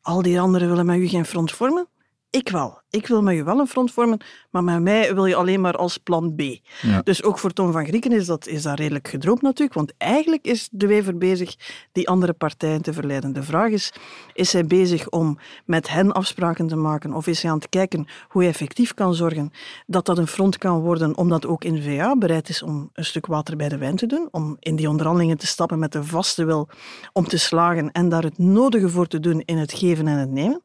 al 0.01 0.21
die 0.21 0.41
anderen 0.41 0.69
willen 0.69 0.85
met 0.85 0.97
u 0.97 1.07
geen 1.07 1.25
front 1.25 1.51
vormen. 1.51 1.87
Ik 2.29 2.49
wel. 2.49 2.81
Ik 2.89 3.07
wil 3.07 3.21
met 3.21 3.35
je 3.35 3.43
wel 3.43 3.59
een 3.59 3.67
front 3.67 3.91
vormen, 3.91 4.19
maar 4.51 4.63
met 4.63 4.81
mij 4.81 5.13
wil 5.13 5.25
je 5.25 5.35
alleen 5.35 5.61
maar 5.61 5.75
als 5.75 5.97
plan 5.97 6.35
B. 6.35 6.41
Ja. 6.81 7.01
Dus 7.03 7.23
ook 7.23 7.39
voor 7.39 7.53
Tom 7.53 7.71
van 7.71 7.85
Grieken 7.85 8.11
is 8.11 8.25
dat, 8.25 8.47
is 8.47 8.61
dat 8.61 8.79
redelijk 8.79 9.07
gedroomd 9.07 9.41
natuurlijk, 9.41 9.73
want 9.73 9.93
eigenlijk 9.97 10.45
is 10.45 10.67
de 10.71 10.87
Wever 10.87 11.17
bezig 11.17 11.55
die 11.91 12.07
andere 12.07 12.33
partijen 12.33 12.81
te 12.81 12.93
verleiden. 12.93 13.33
De 13.33 13.43
vraag 13.43 13.69
is, 13.69 13.93
is 14.33 14.53
hij 14.53 14.65
bezig 14.65 15.09
om 15.09 15.37
met 15.65 15.89
hen 15.89 16.11
afspraken 16.11 16.67
te 16.67 16.75
maken 16.75 17.13
of 17.13 17.27
is 17.27 17.41
hij 17.41 17.51
aan 17.51 17.57
het 17.57 17.69
kijken 17.69 18.07
hoe 18.27 18.41
hij 18.41 18.51
effectief 18.51 18.93
kan 18.93 19.13
zorgen 19.13 19.51
dat 19.85 20.05
dat 20.05 20.17
een 20.17 20.27
front 20.27 20.57
kan 20.57 20.79
worden, 20.79 21.17
omdat 21.17 21.45
ook 21.45 21.63
in 21.63 21.83
VA 21.83 22.17
bereid 22.17 22.49
is 22.49 22.63
om 22.63 22.89
een 22.93 23.05
stuk 23.05 23.25
water 23.25 23.57
bij 23.57 23.69
de 23.69 23.77
wijn 23.77 23.95
te 23.95 24.05
doen, 24.05 24.27
om 24.31 24.57
in 24.59 24.75
die 24.75 24.89
onderhandelingen 24.89 25.37
te 25.37 25.47
stappen 25.47 25.79
met 25.79 25.91
de 25.91 26.03
vaste 26.03 26.45
wil 26.45 26.69
om 27.13 27.27
te 27.27 27.37
slagen 27.37 27.91
en 27.91 28.09
daar 28.09 28.23
het 28.23 28.37
nodige 28.37 28.89
voor 28.89 29.07
te 29.07 29.19
doen 29.19 29.41
in 29.45 29.57
het 29.57 29.73
geven 29.73 30.07
en 30.07 30.17
het 30.17 30.31
nemen? 30.31 30.61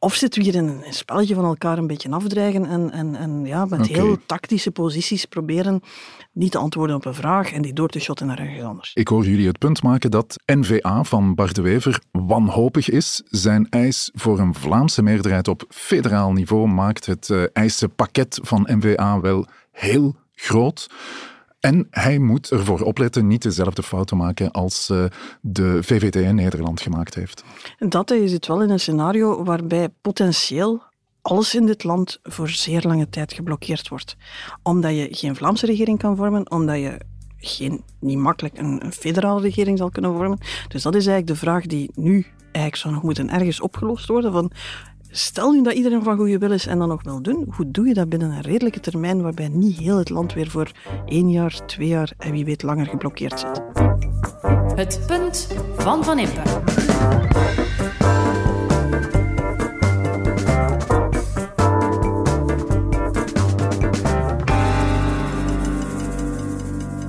Of 0.00 0.14
zitten 0.14 0.42
we 0.42 0.46
hier 0.48 0.56
in 0.58 0.68
een 0.68 0.92
spelletje 0.92 1.34
van 1.34 1.44
elkaar 1.44 1.78
een 1.78 1.86
beetje 1.86 2.10
afdreigen 2.10 2.64
en, 2.64 2.90
en, 2.90 3.14
en 3.14 3.44
ja, 3.44 3.64
met 3.64 3.86
heel 3.86 4.16
tactische 4.26 4.70
posities 4.70 5.24
proberen 5.24 5.80
niet 6.32 6.50
te 6.52 6.58
antwoorden 6.58 6.96
op 6.96 7.04
een 7.04 7.14
vraag 7.14 7.52
en 7.52 7.62
die 7.62 7.72
door 7.72 7.88
te 7.88 8.00
shotten 8.00 8.26
naar 8.26 8.38
ergens 8.38 8.62
anders. 8.62 8.90
Ik 8.94 9.08
hoor 9.08 9.24
jullie 9.24 9.46
het 9.46 9.58
punt 9.58 9.82
maken 9.82 10.10
dat 10.10 10.36
NVA 10.46 11.04
van 11.04 11.34
Bart 11.34 11.54
de 11.54 11.62
Wever 11.62 12.00
wanhopig 12.10 12.90
is. 12.90 13.22
Zijn 13.24 13.66
eis 13.70 14.10
voor 14.14 14.38
een 14.38 14.54
Vlaamse 14.54 15.02
meerderheid 15.02 15.48
op 15.48 15.64
federaal 15.68 16.32
niveau 16.32 16.68
maakt 16.68 17.06
het 17.06 17.30
eh, 17.30 17.42
eisenpakket 17.52 18.40
van 18.42 18.68
NVA 18.70 19.20
wel 19.20 19.46
heel 19.72 20.14
groot. 20.34 20.86
En 21.60 21.86
hij 21.90 22.18
moet 22.18 22.50
ervoor 22.50 22.80
opletten 22.80 23.26
niet 23.26 23.42
dezelfde 23.42 23.82
fouten 23.82 24.16
maken 24.16 24.50
als 24.50 24.88
eh, 24.90 25.04
de 25.40 25.82
VVD 25.82 26.16
in 26.16 26.34
Nederland 26.34 26.80
gemaakt 26.80 27.14
heeft. 27.14 27.44
Dat 27.78 28.08
je 28.08 28.28
zit 28.28 28.46
wel 28.46 28.62
in 28.62 28.70
een 28.70 28.80
scenario 28.80 29.44
waarbij 29.44 29.88
potentieel 30.00 30.82
alles 31.22 31.54
in 31.54 31.66
dit 31.66 31.84
land 31.84 32.18
voor 32.22 32.48
zeer 32.48 32.82
lange 32.82 33.08
tijd 33.08 33.32
geblokkeerd 33.32 33.88
wordt. 33.88 34.16
Omdat 34.62 34.96
je 34.96 35.08
geen 35.10 35.36
Vlaamse 35.36 35.66
regering 35.66 35.98
kan 35.98 36.16
vormen, 36.16 36.50
omdat 36.50 36.76
je 36.76 37.00
geen, 37.36 37.82
niet 38.00 38.18
makkelijk 38.18 38.58
een, 38.58 38.84
een 38.84 38.92
federale 38.92 39.40
regering 39.40 39.78
zal 39.78 39.90
kunnen 39.90 40.14
vormen. 40.14 40.38
Dus 40.68 40.82
dat 40.82 40.94
is 40.94 41.06
eigenlijk 41.06 41.26
de 41.26 41.46
vraag 41.46 41.66
die 41.66 41.90
nu 41.94 42.26
eigenlijk 42.42 42.76
zou 42.76 42.94
nog 42.94 43.02
moeten 43.02 43.30
ergens 43.30 43.60
opgelost 43.60 44.08
worden. 44.08 44.32
Van, 44.32 44.50
stel 45.10 45.52
nu 45.52 45.62
dat 45.62 45.72
iedereen 45.72 46.02
van 46.02 46.16
goede 46.16 46.38
wil 46.38 46.52
is 46.52 46.66
en 46.66 46.78
dat 46.78 46.88
nog 46.88 47.02
wil 47.02 47.22
doen, 47.22 47.46
hoe 47.56 47.70
doe 47.70 47.86
je 47.86 47.94
dat 47.94 48.08
binnen 48.08 48.30
een 48.30 48.40
redelijke 48.40 48.80
termijn 48.80 49.22
waarbij 49.22 49.48
niet 49.48 49.78
heel 49.78 49.98
het 49.98 50.10
land 50.10 50.34
weer 50.34 50.50
voor 50.50 50.70
één 51.06 51.30
jaar, 51.30 51.66
twee 51.66 51.88
jaar 51.88 52.12
en 52.18 52.32
wie 52.32 52.44
weet 52.44 52.62
langer 52.62 52.86
geblokkeerd 52.86 53.40
zit? 53.40 53.62
Het 54.74 55.00
punt 55.06 55.48
van 55.76 56.04
Van 56.04 56.18
Impe. 56.18 56.42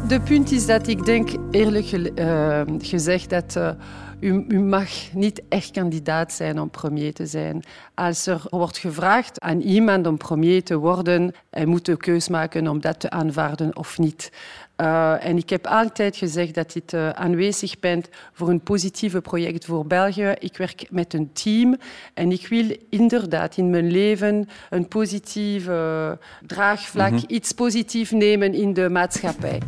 De 0.08 0.22
punt 0.22 0.51
is 0.51 0.65
dat 0.65 0.88
ik 0.88 1.06
denk, 1.06 1.29
eerlijk 1.51 1.91
eh, 1.91 2.62
gezegd, 2.77 3.29
dat 3.29 3.56
eh, 3.56 3.70
u, 4.19 4.45
u 4.47 4.59
mag 4.59 4.89
niet 5.13 5.41
echt 5.49 5.71
kandidaat 5.71 6.33
zijn 6.33 6.59
om 6.59 6.69
premier 6.69 7.13
te 7.13 7.25
zijn. 7.25 7.63
Als 7.93 8.25
er 8.25 8.41
wordt 8.49 8.77
gevraagd 8.77 9.39
aan 9.39 9.59
iemand 9.59 10.07
om 10.07 10.17
premier 10.17 10.63
te 10.63 10.77
worden, 10.77 11.33
hij 11.49 11.65
moet 11.65 11.85
de 11.85 11.97
keus 11.97 12.27
maken 12.27 12.67
om 12.67 12.81
dat 12.81 12.99
te 12.99 13.09
aanvaarden 13.09 13.77
of 13.77 13.97
niet. 13.97 14.31
Eh, 14.75 15.25
en 15.25 15.38
ik 15.38 15.49
heb 15.49 15.67
altijd 15.67 16.17
gezegd 16.17 16.55
dat 16.55 16.75
ik 16.75 16.91
eh, 16.91 17.09
aanwezig 17.09 17.79
ben 17.79 18.03
voor 18.33 18.49
een 18.49 18.61
positieve 18.61 19.21
project 19.21 19.65
voor 19.65 19.85
België. 19.88 20.33
Ik 20.39 20.57
werk 20.57 20.85
met 20.89 21.13
een 21.13 21.33
team 21.33 21.77
en 22.13 22.31
ik 22.31 22.47
wil 22.47 22.77
inderdaad 22.89 23.57
in 23.57 23.69
mijn 23.69 23.91
leven 23.91 24.47
een 24.69 24.88
positief 24.88 25.67
eh, 25.67 26.11
draagvlak, 26.45 27.13
iets 27.27 27.51
positiefs 27.51 28.11
nemen 28.11 28.53
in 28.53 28.73
de 28.73 28.89
maatschappij. 28.89 29.59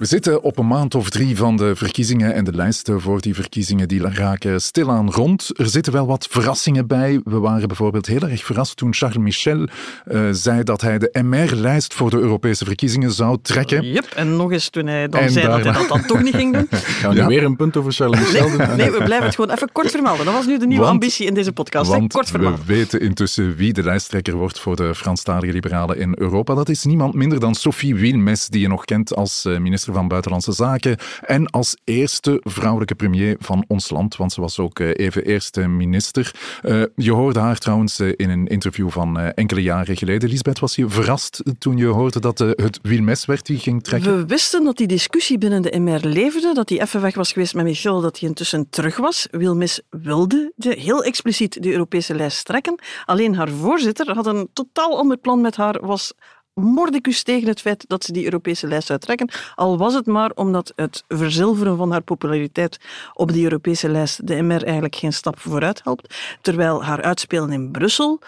We 0.00 0.06
zitten 0.06 0.42
op 0.42 0.58
een 0.58 0.66
maand 0.66 0.94
of 0.94 1.10
drie 1.10 1.36
van 1.36 1.56
de 1.56 1.76
verkiezingen 1.76 2.34
en 2.34 2.44
de 2.44 2.52
lijsten 2.54 3.00
voor 3.00 3.20
die 3.20 3.34
verkiezingen 3.34 3.88
die 3.88 4.02
raken 4.08 4.60
stilaan 4.60 5.10
rond. 5.10 5.50
Er 5.58 5.66
zitten 5.68 5.92
wel 5.92 6.06
wat 6.06 6.26
verrassingen 6.30 6.86
bij. 6.86 7.20
We 7.24 7.38
waren 7.38 7.68
bijvoorbeeld 7.68 8.06
heel 8.06 8.20
erg 8.28 8.44
verrast 8.44 8.76
toen 8.76 8.94
Charles 8.94 9.16
Michel 9.18 9.68
eh, 10.04 10.20
zei 10.30 10.62
dat 10.62 10.80
hij 10.80 10.98
de 10.98 11.18
MR-lijst 11.22 11.94
voor 11.94 12.10
de 12.10 12.16
Europese 12.18 12.64
verkiezingen 12.64 13.12
zou 13.12 13.38
trekken. 13.42 13.84
Yep, 13.84 14.04
en 14.04 14.36
nog 14.36 14.52
eens 14.52 14.68
toen 14.70 14.86
hij 14.86 15.08
dan 15.08 15.20
En 15.20 15.30
zei 15.30 15.46
dat 15.46 15.64
hij 15.64 15.72
dat 15.72 15.88
dan 15.88 16.06
toch 16.06 16.22
niet 16.22 16.34
ging 16.34 16.52
doen. 16.52 16.66
Gaan 17.00 17.10
we 17.10 17.16
Ja. 17.16 17.22
nu 17.22 17.28
weer 17.34 17.44
een 17.44 17.56
punt 17.56 17.76
over 17.76 17.92
Charles 17.92 18.18
Michel 18.18 18.50
doen? 18.50 18.58
Nee, 18.76 18.90
we 18.90 19.02
blijven 19.04 19.26
het 19.26 19.34
gewoon 19.34 19.50
even 19.50 19.72
kort 19.72 19.90
vermelden. 19.90 20.24
Dat 20.24 20.34
was 20.34 20.46
nu 20.46 20.58
de 20.58 20.66
nieuwe 20.66 20.82
Want- 20.82 20.94
ambitie 20.94 21.26
in 21.26 21.34
deze 21.34 21.52
podcast. 21.52 21.90
Want 21.90 22.12
Kort 22.12 22.24
we 22.24 22.30
vermelden. 22.30 22.66
weten 22.66 23.00
intussen 23.00 23.56
wie 23.56 23.72
de 23.72 23.82
lijsttrekker 23.82 24.34
wordt 24.34 24.58
voor 24.60 24.76
de 24.76 24.94
Franstalige 24.94 25.52
liberalen 25.52 25.98
in 25.98 26.14
Europa. 26.18 26.54
Dat 26.54 26.68
is 26.68 26.84
niemand 26.84 27.14
minder 27.14 27.40
dan 27.40 27.54
Sophie 27.54 27.94
Wilmes, 27.94 28.46
die 28.48 28.60
je 28.60 28.68
nog 28.68 28.84
kent 28.84 29.14
als 29.14 29.44
eh, 29.44 29.58
van 29.92 30.08
Buitenlandse 30.08 30.52
Zaken 30.52 30.96
en 31.20 31.46
als 31.46 31.76
eerste 31.84 32.40
vrouwelijke 32.42 32.94
premier 32.94 33.36
van 33.38 33.64
ons 33.68 33.90
land, 33.90 34.16
want 34.16 34.32
ze 34.32 34.40
was 34.40 34.58
ook 34.58 34.78
eh, 34.78 34.90
even 35.06 35.24
eerste 35.24 35.68
minister. 35.68 36.34
Eh, 36.62 36.82
je 36.96 37.12
hoorde 37.12 37.38
haar 37.38 37.58
trouwens 37.58 37.98
eh, 37.98 38.12
in 38.16 38.30
een 38.30 38.46
interview 38.46 38.90
van 38.90 39.18
enkele 39.18 39.62
jaren 39.62 39.96
geleden. 39.96 40.28
Lisbeth, 40.28 40.58
was 40.58 40.74
je 40.74 40.88
verrast 40.88 41.42
toen 41.58 41.76
je 41.76 41.86
hoorde 41.86 42.20
dat 42.20 42.38
het 42.38 42.78
Wilmes 42.82 43.24
werd 43.24 43.46
die 43.46 43.58
ging 43.58 43.82
trekken? 43.82 44.16
We 44.16 44.26
wisten 44.26 44.64
dat 44.64 44.76
die 44.76 44.86
discussie 44.86 45.38
binnen 45.38 45.62
de 45.62 45.78
MR 45.78 46.00
leefde, 46.02 46.54
dat 46.54 46.68
hij 46.68 46.80
even 46.80 47.00
weg 47.00 47.14
was 47.14 47.32
geweest 47.32 47.54
met 47.54 47.64
Michel, 47.64 48.00
dat 48.00 48.18
hij 48.18 48.28
intussen 48.28 48.70
terug 48.70 48.96
was. 48.96 49.28
Wilmis 49.30 49.80
wilde 49.90 50.52
de, 50.56 50.74
heel 50.78 51.04
expliciet 51.04 51.62
de 51.62 51.72
Europese 51.72 52.14
lijst 52.14 52.44
trekken. 52.44 52.78
Alleen 53.04 53.34
haar 53.34 53.48
voorzitter 53.48 54.14
had 54.14 54.26
een 54.26 54.48
totaal 54.52 54.98
ander 54.98 55.16
plan 55.16 55.40
met 55.40 55.56
haar, 55.56 55.86
was 55.86 56.12
mordicus 56.54 57.22
tegen 57.22 57.48
het 57.48 57.60
feit 57.60 57.84
dat 57.88 58.04
ze 58.04 58.12
die 58.12 58.24
Europese 58.24 58.66
lijst 58.66 58.86
zou 58.86 58.98
trekken. 58.98 59.30
Al 59.54 59.78
was 59.78 59.94
het 59.94 60.06
maar 60.06 60.30
omdat 60.34 60.72
het 60.76 61.04
verzilveren 61.08 61.76
van 61.76 61.90
haar 61.90 62.02
populariteit 62.02 62.78
op 63.14 63.32
die 63.32 63.42
Europese 63.42 63.88
lijst 63.88 64.26
de 64.26 64.42
MR 64.42 64.64
eigenlijk 64.64 64.96
geen 64.96 65.12
stap 65.12 65.38
vooruit 65.40 65.80
helpt. 65.84 66.14
Terwijl 66.40 66.84
haar 66.84 67.02
uitspelen 67.02 67.52
in 67.52 67.70
Brussel 67.70 68.20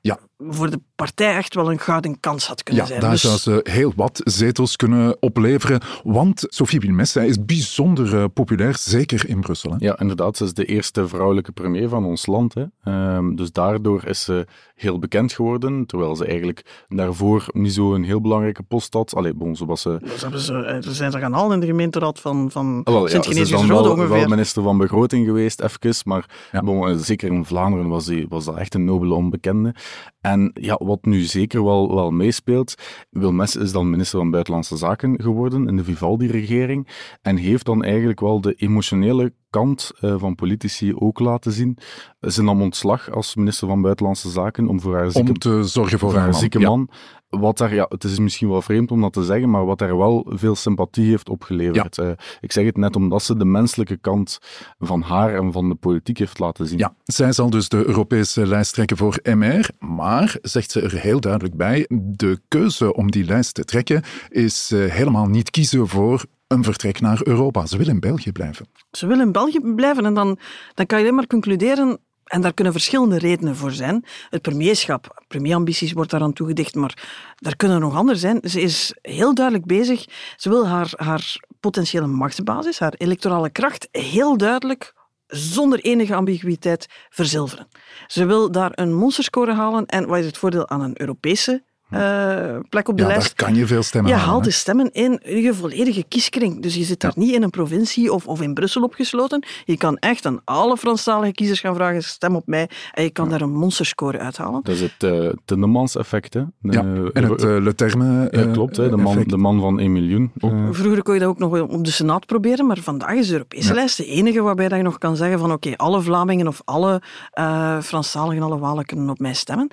Ja. 0.00 0.18
Voor 0.48 0.70
de 0.70 0.80
partij 0.94 1.36
echt 1.36 1.54
wel 1.54 1.70
een 1.70 1.78
gouden 1.78 2.20
kans 2.20 2.46
had 2.46 2.62
kunnen 2.62 2.82
Ja, 2.82 2.88
zijn. 2.88 3.00
daar 3.00 3.10
Dus- 3.10 3.20
zou 3.20 3.36
ze 3.38 3.60
heel 3.70 3.92
wat 3.96 4.20
zetels 4.24 4.76
kunnen 4.76 5.16
opleveren. 5.22 5.80
Want 6.02 6.44
Sophie 6.48 6.80
Wilmes 6.80 7.12
zij 7.12 7.26
is 7.26 7.44
bijzonder 7.44 8.18
eh, 8.18 8.24
populair, 8.34 8.76
zeker 8.78 9.28
in 9.28 9.40
Brussel. 9.40 9.70
Hè? 9.70 9.76
Ja, 9.78 9.98
inderdaad. 9.98 10.36
Ze 10.36 10.44
is 10.44 10.54
de 10.54 10.64
eerste 10.64 11.08
vrouwelijke 11.08 11.52
premier 11.52 11.88
van 11.88 12.04
ons 12.04 12.26
land. 12.26 12.54
Hè. 12.54 12.64
Ehm, 12.84 13.34
dus 13.34 13.52
daardoor 13.52 14.04
is 14.06 14.24
ze 14.24 14.46
heel 14.74 14.98
bekend 14.98 15.32
geworden, 15.32 15.86
terwijl 15.86 16.16
ze 16.16 16.24
eigenlijk 16.26 16.84
daarvoor 16.88 17.44
niet 17.52 17.72
zo 17.72 17.94
een 17.94 18.04
heel 18.04 18.20
belangrijke 18.20 18.62
post 18.62 18.94
had. 18.94 19.14
Allee, 19.14 19.34
bon, 19.34 19.56
zo 19.56 19.66
was 19.66 19.80
ze... 19.80 19.98
Dus 20.30 20.44
ze, 20.46 20.54
eh, 20.64 20.82
ze 20.82 20.94
zijn 20.94 21.10
ze 21.10 21.18
gaan 21.18 21.32
halen 21.32 21.52
in 21.52 21.60
de 21.60 21.66
gemeenteraad 21.66 22.20
van, 22.20 22.50
van 22.50 22.80
Ah, 22.84 22.92
wel, 22.94 23.02
ja, 23.08 23.22
ze 23.22 23.40
is 23.40 23.48
dan 23.50 23.68
wel, 23.68 23.90
ongeveer. 23.90 24.08
wel 24.08 24.26
minister 24.28 24.62
van 24.62 24.78
Begroting 24.78 25.26
geweest, 25.26 25.60
even, 25.60 25.94
maar 26.04 26.48
Ja. 26.52 26.60
bon, 26.60 26.88
eh, 26.88 26.96
zeker 26.96 27.32
in 27.32 27.44
Vlaanderen 27.44 27.88
was, 27.88 28.04
die, 28.04 28.26
was 28.28 28.44
dat 28.44 28.56
echt 28.56 28.74
een 28.74 28.84
nobele 28.84 29.14
onbekende. 29.14 29.74
En 30.20 30.29
ja, 30.54 30.80
wat 30.82 31.04
nu 31.04 31.20
zeker 31.20 31.64
wel, 31.64 31.94
wel 31.94 32.10
meespeelt, 32.10 32.74
Wilmes 33.10 33.56
is 33.56 33.72
dan 33.72 33.90
minister 33.90 34.18
van 34.18 34.30
Buitenlandse 34.30 34.76
Zaken 34.76 35.20
geworden 35.22 35.68
in 35.68 35.76
de 35.76 35.84
Vivaldi-regering 35.84 36.88
en 37.22 37.36
heeft 37.36 37.66
dan 37.66 37.84
eigenlijk 37.84 38.20
wel 38.20 38.40
de 38.40 38.54
emotionele 38.54 39.32
kant 39.50 39.90
eh, 40.00 40.14
van 40.18 40.34
politici 40.34 40.94
ook 40.94 41.18
laten 41.18 41.52
zien. 41.52 41.78
Ze 42.20 42.42
nam 42.42 42.62
ontslag 42.62 43.10
als 43.10 43.34
minister 43.34 43.68
van 43.68 43.82
Buitenlandse 43.82 44.30
Zaken 44.30 44.68
om 44.68 44.80
voor 44.80 44.96
haar 44.96 45.10
zieke 45.10 45.28
Om 45.28 45.38
te 45.38 45.64
zorgen 45.64 45.98
voor 45.98 46.10
voor 46.10 46.18
haar 46.18 46.30
man. 46.30 46.40
zieke 46.40 46.58
Ja. 46.58 46.86
Wat 47.30 47.58
daar, 47.58 47.74
ja, 47.74 47.86
het 47.88 48.04
is 48.04 48.18
misschien 48.18 48.48
wel 48.48 48.62
vreemd 48.62 48.90
om 48.90 49.00
dat 49.00 49.12
te 49.12 49.24
zeggen, 49.24 49.50
maar 49.50 49.64
wat 49.64 49.78
daar 49.78 49.96
wel 49.96 50.26
veel 50.28 50.54
sympathie 50.54 51.10
heeft 51.10 51.28
opgeleverd. 51.28 51.98
Eh, 51.98 52.10
ik 52.40 52.52
zeg 52.52 52.64
het 52.64 52.76
net 52.76 52.96
omdat 52.96 53.22
ze 53.22 53.36
de 53.36 53.44
menselijke 53.44 53.96
kant 53.96 54.38
van 54.78 55.02
haar 55.02 55.34
en 55.34 55.52
van 55.52 55.68
de 55.68 55.74
politiek 55.74 56.18
heeft 56.18 56.38
laten 56.38 56.66
zien. 56.66 56.78
Ja, 56.78 56.94
zij 57.04 57.32
zal 57.32 57.50
dus 57.50 57.68
de 57.68 57.86
Europese 57.86 58.46
lijst 58.46 58.74
trekken 58.74 58.96
voor 58.96 59.18
MR, 59.22 59.68
maar, 59.78 60.36
zegt 60.42 60.70
ze 60.70 60.80
er 60.80 61.00
heel 61.00 61.20
duidelijk 61.20 61.56
bij, 61.56 61.86
de 61.90 62.40
keuze 62.48 62.94
om 62.94 63.10
die 63.10 63.24
lijst 63.24 63.54
te 63.54 63.64
trekken 63.64 64.02
is 64.28 64.70
eh, 64.72 64.84
helemaal 64.84 65.26
niet 65.26 65.50
kiezen 65.50 65.88
voor 65.88 66.24
een 66.46 66.64
vertrek 66.64 67.00
naar 67.00 67.20
Europa. 67.22 67.66
Ze 67.66 67.76
wil 67.76 67.88
in 67.88 68.00
België 68.00 68.32
blijven. 68.32 68.66
Ze 68.90 69.06
willen 69.06 69.26
in 69.26 69.32
België 69.32 69.60
blijven 69.74 70.04
en 70.04 70.14
dan, 70.14 70.38
dan 70.74 70.86
kan 70.86 70.98
je 70.98 71.04
alleen 71.04 71.16
maar 71.16 71.26
concluderen, 71.26 71.98
en 72.30 72.40
daar 72.40 72.54
kunnen 72.54 72.72
verschillende 72.72 73.18
redenen 73.18 73.56
voor 73.56 73.70
zijn. 73.70 74.04
Het 74.28 74.42
premierschap, 74.42 75.22
premierambities 75.28 75.92
wordt 75.92 76.10
daaraan 76.10 76.32
toegedicht, 76.32 76.74
maar 76.74 77.08
daar 77.36 77.56
kunnen 77.56 77.80
nog 77.80 77.96
andere 77.96 78.18
zijn. 78.18 78.40
Ze 78.44 78.60
is 78.60 78.94
heel 79.02 79.34
duidelijk 79.34 79.66
bezig. 79.66 80.06
Ze 80.36 80.48
wil 80.48 80.66
haar, 80.66 80.92
haar 80.96 81.36
potentiële 81.60 82.06
machtsbasis, 82.06 82.78
haar 82.78 82.94
electorale 82.96 83.50
kracht, 83.50 83.88
heel 83.90 84.36
duidelijk 84.36 84.94
zonder 85.26 85.80
enige 85.80 86.14
ambiguïteit 86.14 86.86
verzilveren. 87.08 87.68
Ze 88.06 88.24
wil 88.24 88.50
daar 88.50 88.70
een 88.74 88.94
monsterscore 88.94 89.54
halen 89.54 89.86
en 89.86 90.06
wat 90.06 90.18
is 90.18 90.26
het 90.26 90.38
voordeel 90.38 90.68
aan 90.68 90.80
een 90.80 91.00
Europese 91.00 91.64
uh, 91.90 92.56
plek 92.68 92.88
op 92.88 92.96
de 92.96 93.02
ja, 93.02 93.08
lijst. 93.08 93.36
daar 93.36 93.46
kan 93.48 93.56
je 93.58 93.66
veel 93.66 93.82
stemmen 93.82 94.10
Je 94.10 94.16
halen, 94.16 94.30
haalt 94.30 94.44
hè? 94.44 94.50
de 94.50 94.56
stemmen 94.56 94.92
in 94.92 95.20
je 95.24 95.54
volledige 95.54 96.04
kieskring. 96.08 96.62
Dus 96.62 96.74
je 96.74 96.82
zit 96.84 97.00
daar 97.00 97.12
niet 97.14 97.34
in 97.34 97.42
een 97.42 97.50
provincie 97.50 98.12
of, 98.12 98.26
of 98.26 98.40
in 98.40 98.54
Brussel 98.54 98.82
opgesloten. 98.82 99.44
Je 99.64 99.76
kan 99.76 99.96
echt 99.96 100.26
aan 100.26 100.40
alle 100.44 100.76
Franstalige 100.76 101.32
kiezers 101.32 101.60
gaan 101.60 101.74
vragen, 101.74 102.02
stem 102.02 102.36
op 102.36 102.46
mij. 102.46 102.68
En 102.92 103.02
je 103.02 103.10
kan 103.10 103.28
daar 103.28 103.40
een 103.40 103.52
monsterscore 103.52 104.18
uithalen. 104.18 104.60
Dat 104.62 104.74
is 104.74 104.80
het 104.80 105.02
uh, 105.04 105.30
Tindemans-effect, 105.44 106.34
hè? 106.34 106.42
De, 106.60 106.72
Ja, 106.72 106.80
en 107.12 107.24
het 107.24 107.44
uh, 107.44 107.60
Le 107.62 107.74
Terme 107.74 108.28
Ja, 108.30 108.46
klopt. 108.52 108.76
Hè? 108.76 108.88
De, 108.90 108.96
man, 108.96 109.12
effect. 109.12 109.30
de 109.30 109.36
man 109.36 109.60
van 109.60 109.78
1 109.78 109.92
miljoen. 109.92 110.32
Uh, 110.38 110.68
Vroeger 110.70 111.02
kon 111.02 111.14
je 111.14 111.20
dat 111.20 111.28
ook 111.28 111.38
nog 111.38 111.60
op 111.60 111.84
de 111.84 111.90
Senaat 111.90 112.26
proberen, 112.26 112.66
maar 112.66 112.78
vandaag 112.78 113.14
is 113.14 113.26
de 113.26 113.32
Europese 113.32 113.68
Ja. 113.68 113.74
lijst 113.74 113.96
de 113.96 114.06
enige 114.06 114.42
waarbij 114.42 114.68
dat 114.68 114.78
je 114.78 114.84
nog 114.84 114.98
kan 114.98 115.16
zeggen 115.16 115.38
van 115.38 115.52
oké, 115.52 115.76
alle 115.76 116.00
Vlamingen 116.00 116.46
of 116.48 116.62
alle 116.64 117.02
uh, 117.38 117.80
Franstaligen, 117.80 118.42
alle 118.42 118.58
Walen 118.58 118.84
kunnen 118.84 119.10
op 119.10 119.18
mij 119.18 119.34
stemmen. 119.34 119.68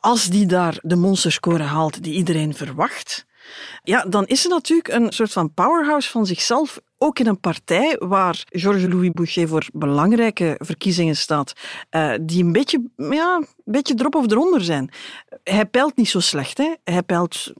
Als 0.00 0.24
die 0.24 0.46
daar 0.46 0.78
de 0.82 0.96
monsterscore 0.96 1.62
haalt 1.62 2.02
die 2.02 2.14
iedereen 2.14 2.54
verwacht, 2.54 3.26
ja, 3.82 4.02
dan 4.02 4.26
is 4.26 4.42
ze 4.42 4.48
natuurlijk 4.48 4.88
een 4.88 5.12
soort 5.12 5.32
van 5.32 5.54
powerhouse 5.54 6.10
van 6.10 6.26
zichzelf. 6.26 6.80
Ook 6.98 7.18
in 7.18 7.26
een 7.26 7.40
partij 7.40 7.96
waar 7.98 8.44
Georges-Louis 8.48 9.10
Boucher 9.10 9.48
voor 9.48 9.66
belangrijke 9.72 10.54
verkiezingen 10.58 11.16
staat, 11.16 11.52
uh, 11.90 12.12
die 12.20 12.44
een 12.44 12.52
beetje, 12.52 12.82
ja, 12.96 13.36
een 13.36 13.72
beetje 13.72 13.94
drop 13.94 14.14
of 14.14 14.30
eronder 14.30 14.60
zijn. 14.60 14.90
Hij 15.44 15.66
peilt 15.66 15.96
niet 15.96 16.08
zo 16.08 16.20
slecht, 16.20 16.58
hè. 16.58 16.74
Hij, 16.84 17.02
peilt, 17.02 17.52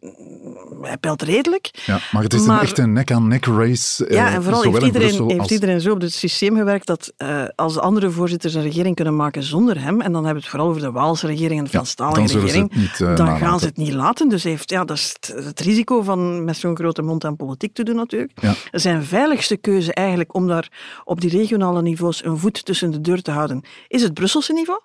hij 0.82 0.96
peilt 0.96 1.22
redelijk. 1.22 1.70
Ja, 1.86 2.00
maar 2.12 2.22
het 2.22 2.34
is 2.34 2.46
maar, 2.46 2.56
een 2.56 2.62
echt 2.62 2.78
een 2.78 2.92
nek-aan-nek 2.92 3.46
race. 3.46 4.06
Uh, 4.06 4.16
Ja, 4.16 4.32
en 4.32 4.42
vooral 4.42 4.62
heeft 4.62 4.82
iedereen, 4.82 5.30
heeft 5.30 5.50
iedereen 5.50 5.80
zo 5.80 5.92
op 5.92 6.00
het 6.00 6.12
systeem 6.12 6.56
gewerkt 6.56 6.86
dat 6.86 7.12
uh, 7.18 7.44
als 7.54 7.74
de 7.74 7.80
andere 7.80 8.10
voorzitters 8.10 8.54
een 8.54 8.62
regering 8.62 8.94
kunnen 8.94 9.16
maken 9.16 9.42
zonder 9.42 9.80
hem, 9.80 10.00
en 10.00 10.12
dan 10.12 10.24
hebben 10.24 10.32
we 10.34 10.40
het 10.40 10.48
vooral 10.48 10.68
over 10.68 10.80
de 10.80 10.90
Waalse 10.90 11.26
regering 11.26 11.58
en 11.58 11.64
de 11.64 11.70
Franstalige 11.70 12.20
ja, 12.20 12.40
regering, 12.40 12.74
niet, 12.74 12.98
dan 12.98 13.08
nalaten. 13.08 13.46
gaan 13.46 13.60
ze 13.60 13.66
het 13.66 13.76
niet 13.76 13.92
laten. 13.92 14.28
Dus 14.28 14.44
heeft, 14.44 14.70
ja, 14.70 14.84
dat 14.84 14.96
is 14.96 15.16
het, 15.20 15.44
het 15.44 15.60
risico 15.60 16.02
van 16.02 16.44
met 16.44 16.56
zo'n 16.56 16.76
grote 16.76 17.02
mond 17.02 17.24
aan 17.24 17.36
politiek 17.36 17.74
te 17.74 17.82
doen 17.82 17.96
natuurlijk. 17.96 18.32
Ja. 18.40 18.54
Zijn 18.70 19.04
veiligste 19.28 19.56
keuze 19.56 19.94
eigenlijk 19.94 20.34
om 20.34 20.46
daar 20.46 20.68
op 21.04 21.20
die 21.20 21.30
regionale 21.30 21.82
niveaus 21.82 22.24
een 22.24 22.38
voet 22.38 22.64
tussen 22.64 22.90
de 22.90 23.00
deur 23.00 23.22
te 23.22 23.30
houden, 23.30 23.64
is 23.88 24.02
het 24.02 24.14
Brusselse 24.14 24.52
niveau. 24.52 24.80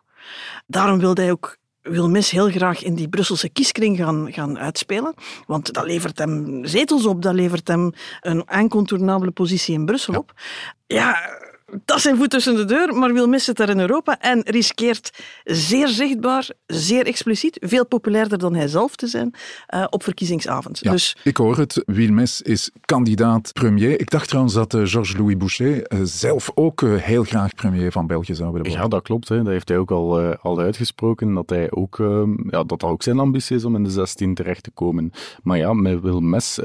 Daarom 0.67 0.99
wilde 0.99 1.21
hij 1.21 1.31
ook 1.31 1.57
wil 1.81 2.09
Mis 2.09 2.31
heel 2.31 2.49
graag 2.49 2.83
in 2.83 2.95
die 2.95 3.07
Brusselse 3.07 3.49
kieskring 3.49 3.97
gaan, 3.97 4.33
gaan 4.33 4.59
uitspelen. 4.59 5.13
Want 5.47 5.73
dat 5.73 5.85
levert 5.85 6.17
hem 6.17 6.65
zetels 6.65 7.05
op, 7.05 7.21
dat 7.21 7.33
levert 7.33 7.67
hem 7.67 7.91
een 8.21 8.43
incontournabele 8.59 9.31
positie 9.31 9.73
in 9.73 9.85
Brussel 9.85 10.13
Ja. 10.13 10.19
op. 10.19 10.33
Ja, 10.87 11.15
dat 11.85 11.97
is 11.97 12.03
zijn 12.03 12.17
voet 12.17 12.29
tussen 12.29 12.55
de 12.55 12.65
deur, 12.65 12.93
maar 12.93 13.13
wil 13.13 13.27
Mis 13.27 13.47
het 13.47 13.57
daar 13.57 13.69
in 13.69 13.79
Europa 13.79 14.19
en 14.19 14.41
riskeert 14.45 15.23
zeer 15.43 15.87
zichtbaar, 15.87 16.49
zeer 16.65 17.05
expliciet, 17.05 17.57
veel 17.61 17.85
populairder 17.85 18.37
dan 18.37 18.55
hij 18.55 18.67
zelf 18.67 18.95
te 18.95 19.07
zijn 19.07 19.33
uh, 19.73 19.85
op 19.89 20.03
verkiezingsavond. 20.03 20.79
Ja, 20.79 20.91
Dus 20.91 21.17
ik 21.23 21.37
hoor 21.37 21.57
het. 21.57 21.83
Wilmes 21.85 22.41
is 22.41 22.71
kandidaat 22.81 23.53
premier. 23.53 23.99
Ik 23.99 24.09
dacht 24.09 24.27
trouwens 24.27 24.55
dat 24.55 24.73
uh, 24.73 24.85
Georges-Louis 24.85 25.37
Boucher 25.37 25.91
uh, 25.93 25.99
zelf 26.03 26.51
ook 26.55 26.81
heel 26.81 27.23
graag 27.23 27.55
premier 27.55 27.91
van 27.91 28.07
België 28.07 28.35
zou 28.35 28.51
willen 28.51 28.65
worden. 28.67 28.83
Ja, 28.83 28.87
dat 28.87 29.03
klopt. 29.03 29.29
Hè. 29.29 29.37
Dat 29.37 29.47
heeft 29.47 29.69
hij 29.69 29.77
ook 29.77 29.91
al, 29.91 30.21
al 30.35 30.59
uitgesproken. 30.59 31.33
Dat, 31.33 31.49
hij 31.49 31.71
ook, 31.71 31.99
ehm, 31.99 32.49
ja, 32.49 32.63
dat 32.63 32.79
dat 32.79 32.83
ook 32.83 33.03
zijn 33.03 33.19
ambitie 33.19 33.55
is 33.55 33.65
om 33.65 33.75
in 33.75 33.83
de 33.83 33.89
16 33.89 34.33
terecht 34.33 34.63
te 34.63 34.71
komen. 34.71 35.11
Maar 35.43 35.57
ja, 35.57 35.73
met 35.73 36.01
Wilmes 36.01 36.59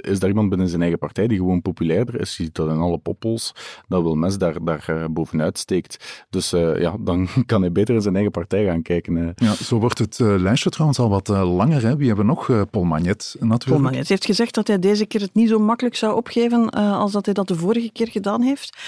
is 0.00 0.18
daar 0.18 0.28
iemand 0.28 0.48
binnen 0.48 0.68
zijn 0.68 0.80
eigen 0.80 0.98
partij 0.98 1.26
die 1.26 1.38
gewoon 1.38 1.62
populairder 1.62 2.20
is. 2.20 2.36
Je 2.36 2.42
ziet 2.42 2.54
dat 2.54 2.68
in 2.68 2.76
alle 2.76 2.98
poppols. 2.98 3.54
Dat 3.88 4.02
Wilmes 4.02 4.25
daar, 4.34 4.64
daar 4.64 5.12
bovenuit 5.12 5.58
steekt. 5.58 6.24
Dus 6.30 6.52
uh, 6.52 6.80
ja, 6.80 6.96
dan 7.00 7.28
kan 7.46 7.60
hij 7.60 7.72
beter 7.72 7.94
in 7.94 8.02
zijn 8.02 8.14
eigen 8.14 8.32
partij 8.32 8.64
gaan 8.64 8.82
kijken. 8.82 9.16
Uh. 9.16 9.28
Ja, 9.34 9.54
zo 9.54 9.78
wordt 9.78 9.98
het 9.98 10.18
uh, 10.18 10.34
lijstje 10.38 10.70
trouwens 10.70 10.98
al 10.98 11.08
wat 11.08 11.28
langer. 11.28 11.82
Hè? 11.82 11.96
Wie 11.96 12.06
hebben 12.06 12.26
we 12.26 12.32
nog? 12.32 12.46
Paul 12.70 12.84
Magnet 12.84 13.36
natuurlijk. 13.38 13.64
Paul 13.64 13.80
Magnet 13.80 14.08
heeft 14.08 14.24
gezegd 14.24 14.54
dat 14.54 14.66
hij 14.66 14.78
deze 14.78 15.06
keer 15.06 15.20
het 15.20 15.34
niet 15.34 15.48
zo 15.48 15.58
makkelijk 15.58 15.96
zou 15.96 16.16
opgeven 16.16 16.70
als 16.70 17.12
dat 17.12 17.24
hij 17.24 17.34
dat 17.34 17.48
de 17.48 17.56
vorige 17.56 17.90
keer 17.92 18.08
gedaan 18.08 18.42
heeft. 18.42 18.78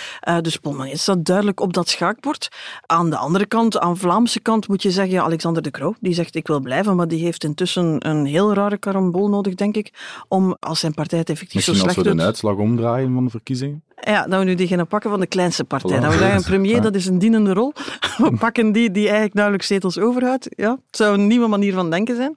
dus 0.41 0.57
Paul 0.57 0.75
Magnet 0.75 0.99
staat 0.99 1.25
duidelijk 1.25 1.61
op 1.61 1.73
dat 1.73 1.89
schaakbord. 1.89 2.49
Aan 2.87 3.11
de 3.11 3.17
andere 3.17 3.47
kant, 3.47 3.79
aan 3.79 3.93
de 3.93 3.99
Vlaamse 3.99 4.41
kant, 4.41 4.69
moet 4.69 4.83
je 4.83 4.91
zeggen, 4.91 5.15
ja, 5.15 5.23
Alexander 5.23 5.63
de 5.63 5.71
Croo, 5.71 5.95
die 6.01 6.15
zegt 6.15 6.35
ik 6.35 6.47
wil 6.47 6.61
blijven, 6.61 6.97
maar 6.97 7.09
die 7.09 7.25
heeft 7.25 7.45
intussen 7.45 8.09
een 8.09 8.25
heel 8.25 8.55
rare 8.55 8.79
karambol 8.79 9.29
nodig, 9.29 9.55
denk 9.55 9.77
ik, 9.77 9.93
om 10.29 10.57
als 10.61 10.81
zijn 10.81 10.95
partij 10.95 11.19
het 11.19 11.31
effectief 11.31 11.55
Misschien 11.55 11.75
zo 11.75 11.81
slecht 11.81 11.97
als 11.97 12.07
we 12.07 12.11
doet. 12.11 12.21
de 12.21 12.27
uitslag 12.27 12.57
omdraaien 12.57 13.15
van 13.15 13.25
de 13.25 13.31
verkiezingen? 13.31 13.83
Ja, 14.01 14.27
dat 14.27 14.39
we 14.39 14.45
nu 14.45 14.55
die 14.55 14.67
gaan 14.67 14.87
pakken 14.87 15.11
van 15.11 15.21
de 15.21 15.27
kleinste 15.27 15.65
partij. 15.65 16.01
Dat 16.01 16.13
we 16.13 16.19
zeggen, 16.19 16.37
een 16.37 16.43
premier, 16.43 16.83
dat 16.83 16.95
is 16.95 17.07
een 17.07 17.19
dienende 17.19 17.53
rol. 17.53 17.73
We 18.17 18.37
pakken 18.39 18.73
die 18.73 18.91
die 18.91 19.05
eigenlijk 19.05 19.35
nauwelijks 19.35 19.67
zetels 19.67 19.99
overhoudt. 19.99 20.47
Ja, 20.51 20.71
het 20.71 20.97
zou 20.97 21.15
een 21.15 21.27
nieuwe 21.27 21.47
manier 21.47 21.73
van 21.73 21.91
denken 21.91 22.17
zijn. 22.17 22.37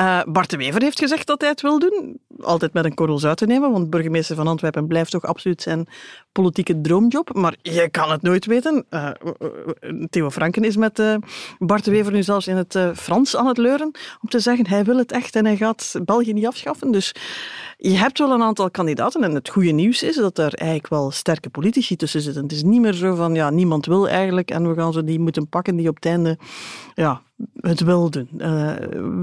Uh, 0.00 0.20
Bart 0.24 0.50
de 0.50 0.56
Wever 0.56 0.82
heeft 0.82 0.98
gezegd 0.98 1.26
dat 1.26 1.40
hij 1.40 1.50
het 1.50 1.60
wil 1.60 1.78
doen. 1.78 2.20
Altijd 2.40 2.72
met 2.72 2.84
een 2.84 2.94
korrel 2.94 3.18
zout 3.18 3.36
te 3.36 3.46
nemen, 3.46 3.72
want 3.72 3.90
burgemeester 3.90 4.36
van 4.36 4.46
Antwerpen 4.46 4.86
blijft 4.86 5.10
toch 5.10 5.24
absoluut 5.24 5.62
zijn 5.62 5.86
politieke 6.32 6.80
droomjob. 6.80 7.34
Maar 7.34 7.56
je 7.62 7.88
kan 7.90 8.10
het 8.10 8.22
nooit 8.22 8.46
weten. 8.46 8.86
Uh, 8.90 9.10
Theo 10.10 10.30
Franken 10.30 10.64
is 10.64 10.76
met 10.76 10.98
uh, 10.98 11.14
Bart 11.58 11.84
de 11.84 11.90
Wever 11.90 12.12
nu 12.12 12.22
zelfs 12.22 12.46
in 12.46 12.56
het 12.56 12.78
Frans 12.94 13.36
aan 13.36 13.46
het 13.46 13.58
leuren 13.58 13.90
om 14.20 14.28
te 14.28 14.38
zeggen, 14.38 14.66
hij 14.66 14.84
wil 14.84 14.96
het 14.96 15.12
echt 15.12 15.36
en 15.36 15.44
hij 15.44 15.56
gaat 15.56 15.94
België 16.04 16.32
niet 16.32 16.46
afschaffen. 16.46 16.90
Dus 16.90 17.14
je 17.76 17.96
hebt 17.96 18.18
wel 18.18 18.30
een 18.30 18.42
aantal 18.42 18.70
kandidaten 18.70 19.22
en 19.22 19.34
het 19.34 19.48
goede 19.48 19.70
nieuws 19.70 20.02
is 20.02 20.16
dat 20.16 20.38
er 20.38 20.54
eigenlijk 20.54 20.88
wel 20.88 20.97
sterke 21.10 21.50
politici 21.50 21.96
tussen 21.96 22.20
zitten. 22.20 22.42
Het 22.42 22.52
is 22.52 22.62
niet 22.62 22.80
meer 22.80 22.92
zo 22.92 23.14
van, 23.14 23.34
ja, 23.34 23.50
niemand 23.50 23.86
wil 23.86 24.08
eigenlijk 24.08 24.50
en 24.50 24.68
we 24.68 24.74
gaan 24.74 24.92
ze 24.92 25.04
die 25.04 25.20
moeten 25.20 25.48
pakken 25.48 25.76
die 25.76 25.88
op 25.88 25.94
het 25.94 26.04
einde 26.04 26.38
ja, 26.94 27.22
het 27.60 27.80
wil 27.80 28.10
doen. 28.10 28.28
Uh, 28.38 28.74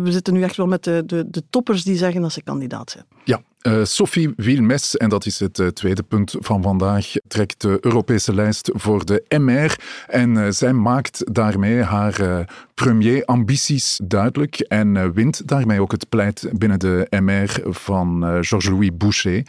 we 0.04 0.12
zitten 0.12 0.34
nu 0.34 0.42
echt 0.42 0.56
wel 0.56 0.68
met 0.68 0.84
de, 0.84 1.04
de, 1.06 1.30
de 1.30 1.44
toppers 1.50 1.84
die 1.84 1.98
zeggen 1.98 2.22
dat 2.22 2.32
ze 2.32 2.44
kandidaat 2.44 2.92
zijn. 2.92 3.06
Ja, 3.24 3.42
uh, 3.62 3.84
Sophie 3.84 4.34
Wilmes, 4.36 4.98
en 4.98 5.10
dat 5.10 5.26
is 5.26 5.40
het 5.40 5.60
uh, 5.60 5.68
tweede 5.68 6.04
punt 6.04 6.36
van 6.40 6.62
vandaag, 6.62 7.12
trekt 7.28 7.62
de 7.62 7.78
Europese 7.82 8.34
lijst 8.34 8.72
voor 8.74 9.06
de 9.06 9.24
MR. 9.38 9.76
En 10.08 10.54
zij 10.54 10.74
maakt 10.74 11.34
daarmee 11.34 11.82
haar 11.82 12.48
premier-ambities 12.74 14.00
duidelijk 14.04 14.60
en 14.60 15.14
wint 15.14 15.48
daarmee 15.48 15.82
ook 15.82 15.92
het 15.92 16.10
pleit 16.10 16.50
binnen 16.52 16.80
de 16.80 17.08
MR 17.10 17.74
van 17.74 18.22
Georges-Louis 18.22 18.98
Boucher. 18.98 19.44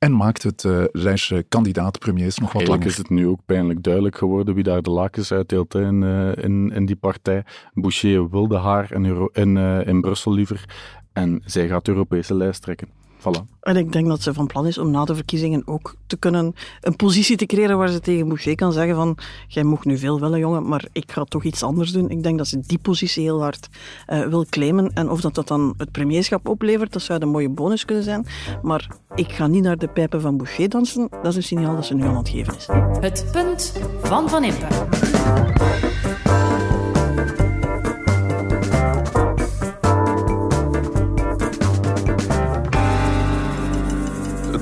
En 0.00 0.12
maakt 0.12 0.42
het 0.42 0.64
uh, 0.64 0.84
lijstje 0.92 1.42
kandidaat-premiers 1.42 2.38
nog 2.38 2.52
wat 2.52 2.62
Eigenlijk 2.62 2.84
langer. 2.84 2.86
is 2.86 2.96
het 2.96 3.18
nu 3.18 3.26
ook 3.28 3.40
pijnlijk 3.46 3.82
duidelijk 3.82 4.16
geworden 4.16 4.54
wie 4.54 4.64
daar 4.64 4.82
de 4.82 4.90
lakens 4.90 5.32
uitdeelt 5.32 5.72
hè, 5.72 5.86
in, 5.86 6.02
uh, 6.02 6.44
in, 6.44 6.70
in 6.70 6.86
die 6.86 6.96
partij. 6.96 7.44
Boucher 7.74 8.30
wilde 8.30 8.58
haar 8.58 8.92
in, 8.92 9.04
Euro 9.04 9.28
in, 9.32 9.56
uh, 9.56 9.86
in 9.86 10.00
Brussel 10.00 10.32
liever. 10.32 10.64
En 11.12 11.42
zij 11.44 11.68
gaat 11.68 11.84
de 11.84 11.90
Europese 11.90 12.34
lijst 12.34 12.62
trekken. 12.62 12.99
Voilà. 13.20 13.58
En 13.60 13.76
ik 13.76 13.92
denk 13.92 14.06
dat 14.06 14.22
ze 14.22 14.34
van 14.34 14.46
plan 14.46 14.66
is 14.66 14.78
om 14.78 14.90
na 14.90 15.04
de 15.04 15.14
verkiezingen 15.14 15.62
ook 15.66 15.94
te 16.06 16.16
kunnen 16.16 16.54
een 16.80 16.96
positie 16.96 17.36
te 17.36 17.46
creëren 17.46 17.78
waar 17.78 17.88
ze 17.88 18.00
tegen 18.00 18.28
Boucher 18.28 18.54
kan 18.54 18.72
zeggen 18.72 18.94
van 18.94 19.18
jij 19.48 19.62
mocht 19.62 19.84
nu 19.84 19.98
veel 19.98 20.20
willen 20.20 20.38
jongen, 20.38 20.68
maar 20.68 20.84
ik 20.92 21.12
ga 21.12 21.24
toch 21.24 21.44
iets 21.44 21.62
anders 21.62 21.92
doen. 21.92 22.10
Ik 22.10 22.22
denk 22.22 22.38
dat 22.38 22.46
ze 22.46 22.60
die 22.66 22.78
positie 22.78 23.22
heel 23.22 23.40
hard 23.40 23.68
uh, 24.08 24.26
wil 24.26 24.46
claimen. 24.50 24.92
En 24.94 25.10
of 25.10 25.20
dat, 25.20 25.34
dat 25.34 25.48
dan 25.48 25.74
het 25.76 25.90
premierschap 25.90 26.48
oplevert, 26.48 26.92
dat 26.92 27.02
zou 27.02 27.20
een 27.20 27.28
mooie 27.28 27.48
bonus 27.48 27.84
kunnen 27.84 28.04
zijn. 28.04 28.26
Maar 28.62 28.88
ik 29.14 29.32
ga 29.32 29.46
niet 29.46 29.62
naar 29.62 29.78
de 29.78 29.88
pijpen 29.88 30.20
van 30.20 30.36
Boucher 30.36 30.68
dansen. 30.68 31.08
Dat 31.10 31.26
is 31.26 31.36
een 31.36 31.42
signaal 31.42 31.74
dat 31.74 31.86
ze 31.86 31.94
nu 31.94 32.04
aan 32.04 32.16
het 32.16 32.28
geven 32.28 32.56
is. 32.56 32.66
Het 33.00 33.28
punt 33.32 33.72
van 34.02 34.28
Van 34.28 34.44
Impe. 34.44 34.66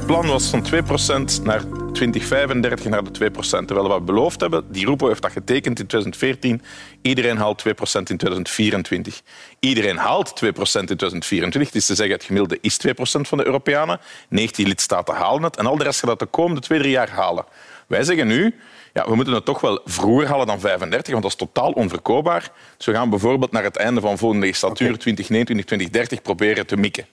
Plan 0.08 0.26
was 0.26 0.46
van 0.46 0.66
2% 1.40 1.42
naar 1.42 1.62
2035 1.92 2.88
naar 2.88 3.12
de 3.12 3.30
2%. 3.30 3.40
Terwijl 3.40 3.88
wat 3.88 3.98
we 3.98 4.04
beloofd 4.04 4.40
hebben, 4.40 4.64
die 4.72 4.86
Roepo 4.86 5.08
heeft 5.08 5.22
dat 5.22 5.32
getekend 5.32 5.78
in 5.78 5.86
2014. 5.86 6.62
Iedereen 7.02 7.36
haalt 7.36 7.64
2% 7.68 7.70
in 7.70 8.16
2024. 8.16 9.22
Iedereen 9.60 9.96
haalt 9.96 10.28
2% 10.44 10.46
in 10.48 10.60
2024. 10.60 11.66
Het 11.66 11.74
is 11.74 11.86
te 11.86 11.94
zeggen, 11.94 12.14
het 12.14 12.24
gemiddelde 12.24 12.58
is 12.60 12.78
2% 12.86 12.90
van 13.00 13.38
de 13.38 13.46
Europeanen. 13.46 14.00
19 14.28 14.66
lidstaten 14.66 15.14
halen 15.14 15.42
het. 15.42 15.56
En 15.56 15.66
al 15.66 15.76
de 15.76 15.84
rest 15.84 16.00
gaat 16.00 16.08
dat 16.08 16.18
de 16.18 16.26
komende 16.26 16.60
twee, 16.60 16.78
drie 16.78 16.90
jaar 16.90 17.10
halen. 17.10 17.44
Wij 17.86 18.04
zeggen 18.04 18.26
nu, 18.26 18.54
ja, 18.92 19.08
we 19.08 19.14
moeten 19.14 19.34
het 19.34 19.44
toch 19.44 19.60
wel 19.60 19.80
vroeger 19.84 20.28
halen 20.28 20.46
dan 20.46 20.60
35, 20.60 21.12
want 21.12 21.22
dat 21.22 21.32
is 21.32 21.38
totaal 21.38 21.70
onverkoopbaar. 21.70 22.50
Dus 22.76 22.86
we 22.86 22.92
gaan 22.92 23.10
bijvoorbeeld 23.10 23.52
naar 23.52 23.64
het 23.64 23.76
einde 23.76 24.00
van 24.00 24.18
volgende 24.18 24.46
legislatuur, 24.46 24.86
okay. 24.86 24.98
2029, 24.98 25.66
2030, 25.66 26.22
proberen 26.22 26.66
te 26.66 26.76
mikken. 26.76 27.06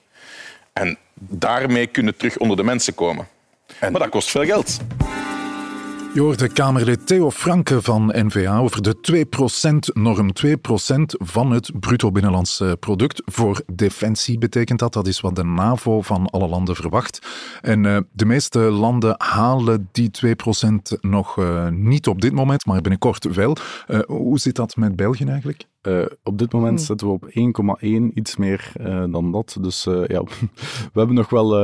En 0.76 0.98
daarmee 1.18 1.86
kunnen 1.86 2.16
terug 2.16 2.36
onder 2.38 2.56
de 2.56 2.62
mensen 2.62 2.94
komen. 2.94 3.28
En... 3.80 3.92
Maar 3.92 4.00
dat 4.00 4.10
kost 4.10 4.30
veel 4.30 4.44
geld. 4.44 4.80
Je 6.14 6.20
hoorde 6.20 6.48
Kamerlid 6.48 7.06
Theo 7.06 7.30
Franke 7.30 7.82
van 7.82 8.12
NVA 8.14 8.58
over 8.58 8.82
de 8.82 9.26
2%-norm. 9.26 10.30
2% 10.46 10.50
van 11.06 11.50
het 11.50 11.70
bruto 11.80 12.10
binnenlands 12.10 12.62
product. 12.80 13.22
Voor 13.24 13.62
defensie 13.72 14.38
betekent 14.38 14.78
dat. 14.78 14.92
Dat 14.92 15.06
is 15.06 15.20
wat 15.20 15.36
de 15.36 15.44
NAVO 15.44 16.02
van 16.02 16.26
alle 16.26 16.48
landen 16.48 16.76
verwacht. 16.76 17.26
En 17.62 17.84
uh, 17.84 17.98
de 18.12 18.24
meeste 18.24 18.58
landen 18.58 19.14
halen 19.18 19.88
die 19.92 20.10
2% 20.26 21.00
nog 21.00 21.36
uh, 21.36 21.68
niet 21.68 22.06
op 22.06 22.20
dit 22.20 22.32
moment, 22.32 22.66
maar 22.66 22.80
binnenkort 22.80 23.24
wel. 23.34 23.56
Uh, 23.88 24.00
hoe 24.06 24.38
zit 24.38 24.56
dat 24.56 24.76
met 24.76 24.96
België 24.96 25.24
eigenlijk? 25.24 25.64
Uh, 25.86 26.04
op 26.22 26.38
dit 26.38 26.52
moment 26.52 26.78
Hmm. 26.78 26.86
zitten 26.86 27.06
we 27.06 27.12
op 27.12 27.28
1,1, 27.80 28.14
iets 28.14 28.36
meer 28.36 28.72
uh, 28.80 29.04
dan 29.08 29.32
dat. 29.32 29.56
Dus 29.60 29.86
uh, 29.86 30.06
ja, 30.06 30.22
we 30.92 30.98
hebben 30.98 31.14
nog 31.14 31.30
wel 31.30 31.56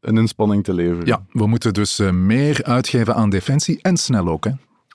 een 0.00 0.16
inspanning 0.16 0.64
te 0.64 0.74
leveren. 0.74 1.06
Ja, 1.06 1.24
we 1.30 1.46
moeten 1.46 1.74
dus 1.74 1.98
meer 2.12 2.64
uitgeven 2.64 3.14
aan 3.14 3.30
defensie 3.30 3.78
en 3.82 3.96
snel 3.96 4.28
ook, 4.28 4.44
hè? 4.44 4.50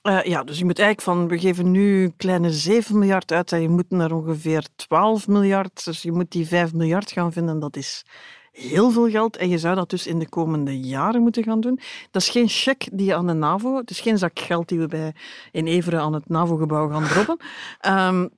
Uh, 0.06 0.24
ja, 0.24 0.44
dus 0.44 0.58
je 0.58 0.66
moet 0.66 0.80
eigenlijk 0.80 1.18
van, 1.18 1.28
we 1.28 1.40
geven 1.40 1.72
nu 1.72 2.14
kleine 2.18 2.52
7 2.52 3.00
miljard 3.00 3.32
uit 3.32 3.52
en 3.52 3.62
je 3.62 3.70
moet 3.70 3.90
naar 3.90 4.12
ongeveer 4.12 4.68
12 4.76 5.28
miljard. 5.28 5.86
Dus 5.86 6.02
je 6.02 6.12
moet 6.12 6.32
die 6.32 6.48
5 6.48 6.74
miljard 6.74 7.12
gaan 7.12 7.32
vinden, 7.32 7.60
dat 7.60 7.76
is 7.76 8.06
heel 8.52 8.92
veel 8.92 9.10
geld. 9.10 9.38
En 9.38 9.50
je 9.50 9.58
zou 9.58 9.76
dat 9.76 9.90
dus 9.90 10.08
in 10.08 10.20
de 10.20 10.30
komende 10.30 10.80
jaren 10.80 11.22
moeten 11.22 11.44
gaan 11.44 11.62
doen. 11.62 11.80
Dat 12.12 12.22
is 12.22 12.30
geen 12.30 12.48
cheque 12.48 12.96
die 12.96 13.06
je 13.06 13.16
aan 13.16 13.28
de 13.28 13.34
NAVO, 13.34 13.78
het 13.78 13.90
is 13.90 14.00
geen 14.00 14.18
zak 14.18 14.40
geld 14.40 14.70
die 14.70 14.80
we 14.80 14.88
bij 14.88 15.14
in 15.52 15.68
Everen 15.68 16.02
aan 16.02 16.14
het 16.14 16.30
NAVO-gebouw 16.30 16.90
gaan 16.90 17.04
droppen. 17.04 17.38
Um, 17.88 18.30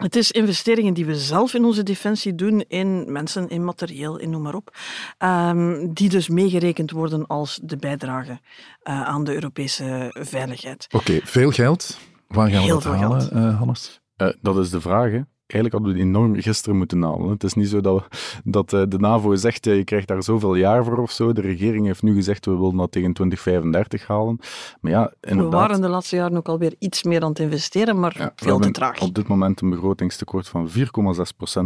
het 0.00 0.16
is 0.16 0.30
investeringen 0.30 0.94
die 0.94 1.06
we 1.06 1.18
zelf 1.18 1.54
in 1.54 1.64
onze 1.64 1.82
defensie 1.82 2.34
doen, 2.34 2.64
in 2.68 3.12
mensen, 3.12 3.48
in 3.48 3.64
materieel, 3.64 4.18
in 4.18 4.30
noem 4.30 4.42
maar 4.42 4.54
op, 4.54 4.76
um, 5.18 5.92
die 5.94 6.08
dus 6.08 6.28
meegerekend 6.28 6.90
worden 6.90 7.26
als 7.26 7.60
de 7.62 7.76
bijdrage 7.76 8.30
uh, 8.30 9.02
aan 9.02 9.24
de 9.24 9.34
Europese 9.34 10.10
veiligheid. 10.18 10.86
Oké, 10.90 10.96
okay, 10.96 11.20
veel 11.24 11.50
geld. 11.50 11.98
Waar 12.26 12.48
gaan 12.48 12.58
we 12.58 12.64
Heel 12.64 12.80
dat 12.80 12.94
halen, 12.96 13.36
uh, 13.36 13.58
Hannes? 13.58 14.00
Uh, 14.16 14.28
dat 14.40 14.58
is 14.58 14.70
de 14.70 14.80
vraag, 14.80 15.10
hè 15.10 15.20
eigenlijk 15.52 15.72
hadden 15.72 15.92
we 15.92 15.98
die 15.98 16.08
enorm 16.08 16.40
gisteren 16.40 16.76
moeten 16.76 17.02
halen. 17.02 17.28
Het 17.28 17.44
is 17.44 17.54
niet 17.54 17.68
zo 17.68 17.80
dat, 17.80 18.06
dat 18.44 18.70
de 18.70 18.98
NAVO 18.98 19.34
zegt, 19.34 19.64
je 19.64 19.84
krijgt 19.84 20.08
daar 20.08 20.22
zoveel 20.22 20.54
jaar 20.54 20.84
voor 20.84 20.98
of 20.98 21.10
zo. 21.10 21.32
De 21.32 21.40
regering 21.40 21.86
heeft 21.86 22.02
nu 22.02 22.14
gezegd, 22.14 22.44
we 22.44 22.56
willen 22.56 22.76
dat 22.76 22.92
tegen 22.92 23.12
2035 23.12 24.06
halen. 24.06 24.38
Maar 24.80 24.92
ja, 24.92 25.12
inderdaad... 25.20 25.52
We 25.52 25.56
waren 25.56 25.80
de 25.80 25.88
laatste 25.88 26.16
jaren 26.16 26.36
ook 26.36 26.48
alweer 26.48 26.74
iets 26.78 27.02
meer 27.02 27.22
aan 27.22 27.28
het 27.28 27.38
investeren, 27.38 28.00
maar 28.00 28.14
ja, 28.18 28.32
veel 28.36 28.58
te 28.58 28.70
traag. 28.70 29.00
op 29.00 29.14
dit 29.14 29.28
moment 29.28 29.60
een 29.60 29.70
begrotingstekort 29.70 30.48
van 30.48 30.68
4,6% 30.68 30.74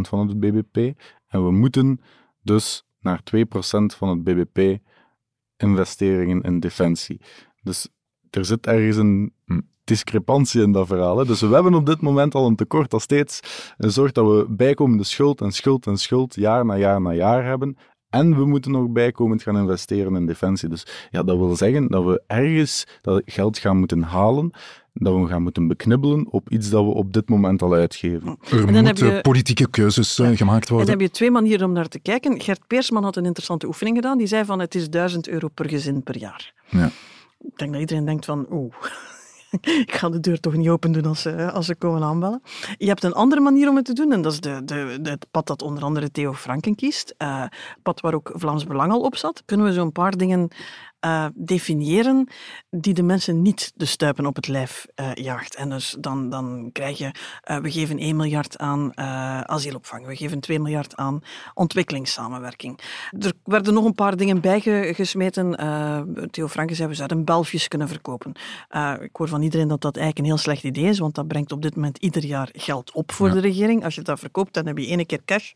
van 0.01 0.27
het 0.27 0.39
BBP. 0.39 0.99
En 1.27 1.43
we 1.43 1.51
moeten 1.51 2.01
dus 2.41 2.85
naar 2.99 3.21
2% 3.35 3.37
van 3.97 4.09
het 4.09 4.23
BBP 4.23 4.77
investeringen 5.57 6.41
in 6.41 6.59
defensie. 6.59 7.21
Dus 7.61 7.89
er 8.29 8.45
zit 8.45 8.67
ergens 8.67 8.97
een 8.97 9.33
discrepantie 9.85 10.61
in 10.61 10.71
dat 10.71 10.87
verhaal. 10.87 11.17
Hè. 11.17 11.25
Dus 11.25 11.41
we 11.41 11.53
hebben 11.53 11.73
op 11.73 11.85
dit 11.85 12.01
moment 12.01 12.35
al 12.35 12.47
een 12.47 12.55
tekort 12.55 12.91
dat 12.91 13.01
steeds 13.01 13.39
zorgt 13.77 14.15
dat 14.15 14.25
we 14.25 14.45
bijkomende 14.49 15.03
schuld 15.03 15.41
en 15.41 15.51
schuld 15.51 15.87
en 15.87 15.97
schuld 15.97 16.35
jaar 16.35 16.65
na 16.65 16.77
jaar 16.77 17.01
na 17.01 17.13
jaar 17.13 17.45
hebben. 17.45 17.77
En 18.09 18.37
we 18.37 18.45
moeten 18.45 18.71
nog 18.71 18.89
bijkomend 18.89 19.43
gaan 19.43 19.57
investeren 19.57 20.15
in 20.15 20.25
defensie. 20.25 20.69
Dus 20.69 21.07
ja, 21.11 21.23
dat 21.23 21.37
wil 21.37 21.55
zeggen 21.55 21.87
dat 21.87 22.03
we 22.03 22.23
ergens 22.27 22.87
dat 23.01 23.21
geld 23.25 23.57
gaan 23.57 23.77
moeten 23.77 24.01
halen, 24.01 24.51
dat 24.93 25.19
we 25.19 25.27
gaan 25.27 25.41
moeten 25.41 25.67
beknibbelen 25.67 26.27
op 26.31 26.49
iets 26.49 26.69
dat 26.69 26.83
we 26.83 26.89
op 26.89 27.13
dit 27.13 27.29
moment 27.29 27.61
al 27.61 27.73
uitgeven. 27.73 28.37
Er 28.49 28.83
moeten 28.83 29.13
je... 29.13 29.21
politieke 29.21 29.69
keuzes 29.69 30.19
uh, 30.19 30.37
gemaakt 30.37 30.69
worden. 30.69 30.87
En 30.87 30.93
dan 30.93 31.01
heb 31.01 31.11
je 31.11 31.17
twee 31.17 31.31
manieren 31.31 31.67
om 31.67 31.73
naar 31.73 31.87
te 31.87 31.99
kijken. 31.99 32.41
Gert 32.41 32.67
Peersman 32.67 33.03
had 33.03 33.15
een 33.15 33.25
interessante 33.25 33.67
oefening 33.67 33.95
gedaan. 33.95 34.17
Die 34.17 34.27
zei 34.27 34.45
van 34.45 34.59
het 34.59 34.75
is 34.75 34.89
1000 34.89 35.27
euro 35.27 35.47
per 35.47 35.69
gezin 35.69 36.03
per 36.03 36.17
jaar. 36.17 36.53
Ja. 36.69 36.85
Ik 37.39 37.57
denk 37.57 37.71
dat 37.71 37.81
iedereen 37.81 38.05
denkt 38.05 38.25
van 38.25 38.47
oeh 38.51 38.73
ik 39.85 39.93
ga 39.93 40.09
de 40.09 40.19
deur 40.19 40.39
toch 40.39 40.53
niet 40.53 40.69
open 40.69 40.91
doen 40.91 41.05
als 41.05 41.21
ze, 41.21 41.51
als 41.51 41.65
ze 41.65 41.75
komen 41.75 42.03
aanbellen. 42.03 42.41
Je 42.77 42.87
hebt 42.87 43.03
een 43.03 43.13
andere 43.13 43.41
manier 43.41 43.69
om 43.69 43.75
het 43.75 43.85
te 43.85 43.93
doen 43.93 44.11
en 44.11 44.21
dat 44.21 44.31
is 44.31 44.39
de, 44.39 44.61
de, 44.65 44.97
het 45.03 45.25
pad 45.31 45.47
dat 45.47 45.61
onder 45.61 45.83
andere 45.83 46.11
Theo 46.11 46.33
Franken 46.33 46.75
kiest. 46.75 47.15
Uh, 47.17 47.43
pad 47.81 48.01
waar 48.01 48.13
ook 48.13 48.31
Vlaams 48.33 48.65
Belang 48.65 48.91
al 48.91 49.01
op 49.01 49.15
zat. 49.15 49.43
Kunnen 49.45 49.65
we 49.65 49.73
zo'n 49.73 49.91
paar 49.91 50.17
dingen 50.17 50.49
uh, 51.05 51.25
definiëren 51.33 52.27
die 52.69 52.93
de 52.93 53.03
mensen 53.03 53.41
niet 53.41 53.71
de 53.75 53.85
stuipen 53.85 54.25
op 54.25 54.35
het 54.35 54.47
lijf 54.47 54.87
uh, 54.95 55.13
jaagt. 55.13 55.55
En 55.55 55.69
dus 55.69 55.95
dan, 55.99 56.29
dan 56.29 56.69
krijg 56.71 56.97
je, 56.97 57.11
uh, 57.51 57.57
we 57.57 57.71
geven 57.71 57.97
1 57.97 58.15
miljard 58.15 58.57
aan 58.57 58.97
asielopvang, 59.47 60.05
we 60.05 60.15
geven 60.15 60.39
2 60.39 60.59
miljard 60.59 60.95
aan 60.95 61.21
ontwikkelingssamenwerking. 61.53 62.79
Er 63.19 63.33
werden 63.43 63.73
nog 63.73 63.85
een 63.85 63.95
paar 63.95 64.17
dingen 64.17 64.41
bijgesmeten. 64.41 65.57
Theo 66.31 66.47
Franken 66.47 66.75
zei, 66.75 66.89
we 66.89 66.95
zouden 66.95 67.25
belfjes 67.25 67.67
kunnen 67.67 67.87
verkopen. 67.87 68.31
ik 69.01 69.15
hoor 69.15 69.27
van 69.27 69.41
iedereen 69.41 69.67
dat 69.67 69.81
dat 69.81 69.97
eigenlijk 69.97 70.25
een 70.25 70.33
heel 70.33 70.43
slecht 70.43 70.63
idee 70.63 70.89
is, 70.89 70.99
want 70.99 71.15
dat 71.15 71.27
brengt 71.27 71.51
op 71.51 71.61
dit 71.61 71.75
moment 71.75 71.97
ieder 71.97 72.25
jaar 72.25 72.49
geld 72.53 72.91
op 72.91 73.11
voor 73.11 73.27
ja. 73.27 73.33
de 73.33 73.39
regering. 73.39 73.83
Als 73.83 73.95
je 73.95 74.01
dat 74.01 74.19
verkoopt, 74.19 74.53
dan 74.53 74.65
heb 74.65 74.77
je 74.77 74.87
één 74.87 75.05
keer 75.05 75.21
cash. 75.25 75.53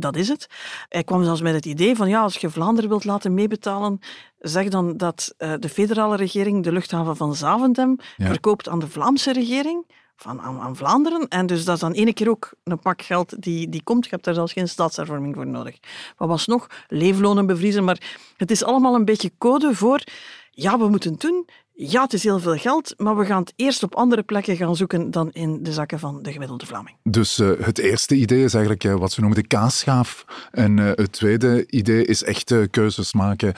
Dat 0.00 0.16
is 0.16 0.28
het. 0.28 0.46
Hij 0.88 1.04
kwam 1.04 1.24
zelfs 1.24 1.40
met 1.40 1.54
het 1.54 1.66
idee 1.66 1.96
van, 1.96 2.08
ja, 2.08 2.22
als 2.22 2.36
je 2.36 2.50
Vlaanderen 2.50 2.90
wilt 2.90 3.04
laten 3.04 3.34
meebetalen, 3.34 4.00
zeg 4.38 4.68
dan 4.68 4.96
dat 4.96 5.34
uh, 5.38 5.52
de 5.58 5.68
federale 5.68 6.16
regering 6.16 6.64
de 6.64 6.72
luchthaven 6.72 7.16
van 7.16 7.34
Zaventem 7.34 7.96
ja. 8.16 8.26
verkoopt 8.26 8.68
aan 8.68 8.78
de 8.78 8.88
Vlaamse 8.88 9.32
regering, 9.32 9.84
van, 10.16 10.40
aan, 10.40 10.60
aan, 10.60 10.76
Vlaanderen. 10.76 11.28
En 11.28 11.46
dus 11.46 11.64
dat 11.64 11.74
is 11.74 11.80
dan 11.80 11.92
ene 11.92 12.12
keer 12.12 12.30
ook 12.30 12.52
een 12.64 12.78
pak 12.78 13.02
geld 13.02 13.42
die, 13.42 13.68
die 13.68 13.82
komt. 13.82 14.04
Je 14.04 14.10
hebt 14.10 14.24
daar 14.24 14.34
zelfs 14.34 14.52
geen 14.52 14.68
staatshervorming 14.68 15.34
voor 15.34 15.46
nodig. 15.46 15.78
Wat 16.16 16.28
was 16.28 16.46
nog? 16.46 16.66
Leeflonen 16.88 17.46
bevriezen. 17.46 17.84
Maar 17.84 18.18
het 18.36 18.50
is 18.50 18.64
allemaal 18.64 18.94
een 18.94 19.04
beetje 19.04 19.32
code 19.38 19.74
voor, 19.74 20.02
ja, 20.50 20.78
we 20.78 20.88
moeten 20.88 21.16
doen. 21.18 21.48
Ja, 21.82 22.02
het 22.02 22.12
is 22.12 22.22
heel 22.22 22.38
veel 22.38 22.56
geld, 22.56 22.94
maar 22.96 23.16
we 23.16 23.24
gaan 23.24 23.40
het 23.40 23.52
eerst 23.56 23.82
op 23.82 23.94
andere 23.94 24.22
plekken 24.22 24.56
gaan 24.56 24.76
zoeken 24.76 25.10
dan 25.10 25.30
in 25.32 25.62
de 25.62 25.72
zakken 25.72 25.98
van 25.98 26.22
de 26.22 26.32
gemiddelde 26.32 26.66
Vlaming. 26.66 26.96
Dus 27.02 27.38
uh, 27.38 27.50
het 27.60 27.78
eerste 27.78 28.14
idee 28.14 28.44
is 28.44 28.54
eigenlijk 28.54 28.84
uh, 28.84 28.94
wat 28.94 29.12
ze 29.12 29.20
noemen 29.20 29.38
de 29.42 29.46
kaasschaaf. 29.46 30.24
En 30.50 30.76
uh, 30.76 30.90
het 30.94 31.12
tweede 31.12 31.66
idee 31.66 32.04
is 32.04 32.24
echt 32.24 32.54
keuzes 32.70 33.12
maken, 33.12 33.54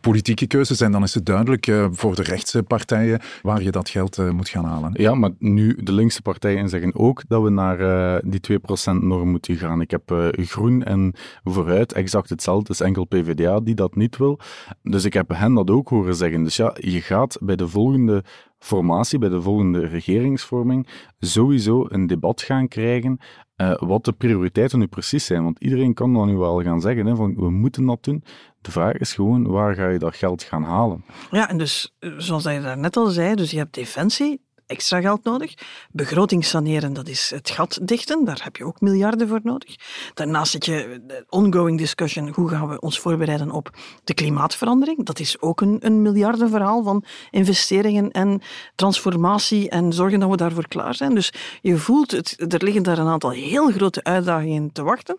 politieke 0.00 0.46
keuzes. 0.46 0.80
En 0.80 0.92
dan 0.92 1.02
is 1.02 1.14
het 1.14 1.26
duidelijk 1.26 1.72
voor 1.90 2.14
de 2.14 2.22
rechtse 2.22 2.62
partijen 2.62 3.20
waar 3.42 3.62
je 3.62 3.70
dat 3.70 3.88
geld 3.88 4.32
moet 4.32 4.48
gaan 4.48 4.64
halen. 4.64 4.90
Ja, 4.96 5.14
maar 5.14 5.30
nu 5.38 5.76
de 5.82 5.92
linkse 5.92 6.22
partijen 6.22 6.68
zeggen 6.68 6.94
ook 6.94 7.22
dat 7.28 7.42
we 7.42 7.50
naar 7.50 7.78
die 8.24 8.40
2%-norm 8.52 9.28
moeten 9.28 9.56
gaan. 9.56 9.80
Ik 9.80 9.90
heb 9.90 10.32
Groen 10.36 10.82
en 10.82 11.14
Vooruit 11.44 11.92
exact 11.92 12.28
hetzelfde. 12.28 12.72
Het 12.72 12.80
is 12.80 12.86
enkel 12.86 13.04
PvdA 13.04 13.60
die 13.60 13.74
dat 13.74 13.96
niet 13.96 14.16
wil. 14.16 14.38
Dus 14.82 15.04
ik 15.04 15.12
heb 15.12 15.28
hen 15.28 15.54
dat 15.54 15.70
ook 15.70 15.88
horen 15.88 16.14
zeggen. 16.14 16.44
Dus 16.44 16.56
ja, 16.56 16.76
je 16.80 17.00
gaat 17.00 17.38
bij 17.40 17.56
de 17.56 17.63
volgende 17.68 18.24
formatie, 18.58 19.18
bij 19.18 19.28
de 19.28 19.42
volgende 19.42 19.86
regeringsvorming, 19.86 20.88
sowieso 21.18 21.86
een 21.88 22.06
debat 22.06 22.42
gaan 22.42 22.68
krijgen 22.68 23.18
uh, 23.56 23.74
wat 23.78 24.04
de 24.04 24.12
prioriteiten 24.12 24.78
nu 24.78 24.86
precies 24.86 25.24
zijn. 25.24 25.44
Want 25.44 25.58
iedereen 25.58 25.94
kan 25.94 26.12
dan 26.14 26.26
nu 26.26 26.36
wel 26.36 26.62
gaan 26.62 26.80
zeggen, 26.80 27.06
hè, 27.06 27.16
van 27.16 27.34
we 27.34 27.50
moeten 27.50 27.86
dat 27.86 28.04
doen. 28.04 28.24
De 28.60 28.70
vraag 28.70 28.92
is 28.92 29.12
gewoon, 29.14 29.46
waar 29.46 29.74
ga 29.74 29.88
je 29.88 29.98
dat 29.98 30.16
geld 30.16 30.42
gaan 30.42 30.62
halen? 30.62 31.04
Ja, 31.30 31.48
en 31.48 31.58
dus, 31.58 31.96
zoals 32.16 32.44
je 32.44 32.60
daarnet 32.60 32.96
al 32.96 33.06
zei, 33.06 33.34
dus 33.34 33.50
je 33.50 33.56
hebt 33.56 33.74
defensie, 33.74 34.43
extra 34.66 35.00
geld 35.00 35.24
nodig. 35.24 35.54
Begroting 35.92 36.44
saneren, 36.44 36.92
dat 36.92 37.08
is 37.08 37.30
het 37.30 37.50
gat 37.50 37.78
dichten. 37.82 38.24
Daar 38.24 38.40
heb 38.42 38.56
je 38.56 38.64
ook 38.64 38.80
miljarden 38.80 39.28
voor 39.28 39.40
nodig. 39.42 39.76
Daarnaast 40.14 40.50
zit 40.50 40.64
je 40.64 41.02
de 41.06 41.24
ongoing 41.28 41.78
discussion. 41.78 42.28
Hoe 42.28 42.48
gaan 42.48 42.68
we 42.68 42.80
ons 42.80 42.98
voorbereiden 42.98 43.50
op 43.50 43.70
de 44.04 44.14
klimaatverandering? 44.14 45.04
Dat 45.04 45.18
is 45.18 45.40
ook 45.40 45.60
een, 45.60 45.76
een 45.80 46.02
miljardenverhaal 46.02 46.82
van 46.82 47.04
investeringen 47.30 48.10
en 48.10 48.42
transformatie 48.74 49.68
en 49.68 49.92
zorgen 49.92 50.20
dat 50.20 50.30
we 50.30 50.36
daarvoor 50.36 50.68
klaar 50.68 50.94
zijn. 50.94 51.14
Dus 51.14 51.32
je 51.62 51.76
voelt, 51.76 52.10
het, 52.10 52.52
er 52.52 52.64
liggen 52.64 52.82
daar 52.82 52.98
een 52.98 53.06
aantal 53.06 53.30
heel 53.30 53.70
grote 53.70 54.02
uitdagingen 54.04 54.72
te 54.72 54.82
wachten, 54.82 55.16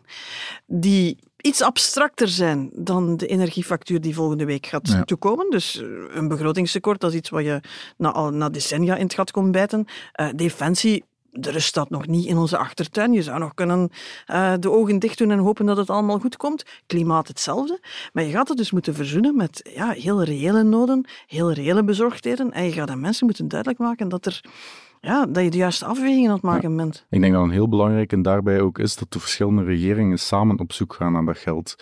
die 0.65 1.17
iets 1.45 1.61
abstracter 1.61 2.27
zijn 2.27 2.69
dan 2.73 3.17
de 3.17 3.27
energiefactuur 3.27 4.01
die 4.01 4.13
volgende 4.13 4.45
week 4.45 4.65
gaat 4.65 4.87
ja. 4.87 5.03
toekomen. 5.03 5.49
Dus 5.49 5.81
een 6.09 6.27
begrotingstekort, 6.27 6.99
dat 6.99 7.11
is 7.11 7.17
iets 7.17 7.29
wat 7.29 7.43
je 7.43 7.59
na, 7.97 8.11
al, 8.11 8.31
na 8.31 8.49
decennia 8.49 8.95
in 8.95 9.03
het 9.03 9.13
gat 9.13 9.31
komt 9.31 9.51
bijten. 9.51 9.85
Uh, 10.15 10.29
defensie, 10.35 11.03
de 11.31 11.51
rust 11.51 11.67
staat 11.67 11.89
nog 11.89 12.07
niet 12.07 12.25
in 12.25 12.37
onze 12.37 12.57
achtertuin. 12.57 13.13
Je 13.13 13.23
zou 13.23 13.39
nog 13.39 13.53
kunnen 13.53 13.89
uh, 14.27 14.53
de 14.59 14.71
ogen 14.71 14.99
dicht 14.99 15.17
doen 15.17 15.31
en 15.31 15.39
hopen 15.39 15.65
dat 15.65 15.77
het 15.77 15.89
allemaal 15.89 16.19
goed 16.19 16.37
komt. 16.37 16.63
Klimaat 16.85 17.27
hetzelfde. 17.27 17.79
Maar 18.13 18.23
je 18.23 18.31
gaat 18.31 18.47
het 18.47 18.57
dus 18.57 18.71
moeten 18.71 18.93
verzoenen 18.93 19.35
met 19.35 19.69
ja, 19.75 19.89
heel 19.89 20.23
reële 20.23 20.63
noden, 20.63 21.05
heel 21.27 21.51
reële 21.51 21.83
bezorgdheden. 21.83 22.51
En 22.51 22.63
je 22.63 22.71
gaat 22.71 22.89
aan 22.89 22.99
mensen 22.99 23.25
moeten 23.25 23.47
duidelijk 23.47 23.79
maken 23.79 24.09
dat 24.09 24.25
er 24.25 24.41
ja, 25.05 25.25
dat 25.25 25.43
je 25.43 25.49
de 25.49 25.57
juiste 25.57 25.85
afwegingen 25.85 26.29
aan 26.29 26.35
het 26.35 26.43
maken 26.43 26.69
ja. 26.69 26.75
bent. 26.75 27.05
Ik 27.09 27.21
denk 27.21 27.33
dat 27.33 27.43
een 27.43 27.49
heel 27.49 27.69
belangrijk 27.69 28.11
en 28.11 28.21
daarbij 28.21 28.61
ook 28.61 28.79
is 28.79 28.95
dat 28.95 29.11
de 29.11 29.19
verschillende 29.19 29.63
regeringen 29.63 30.19
samen 30.19 30.59
op 30.59 30.73
zoek 30.73 30.93
gaan 30.93 31.11
naar 31.11 31.25
dat 31.25 31.37
geld. 31.37 31.75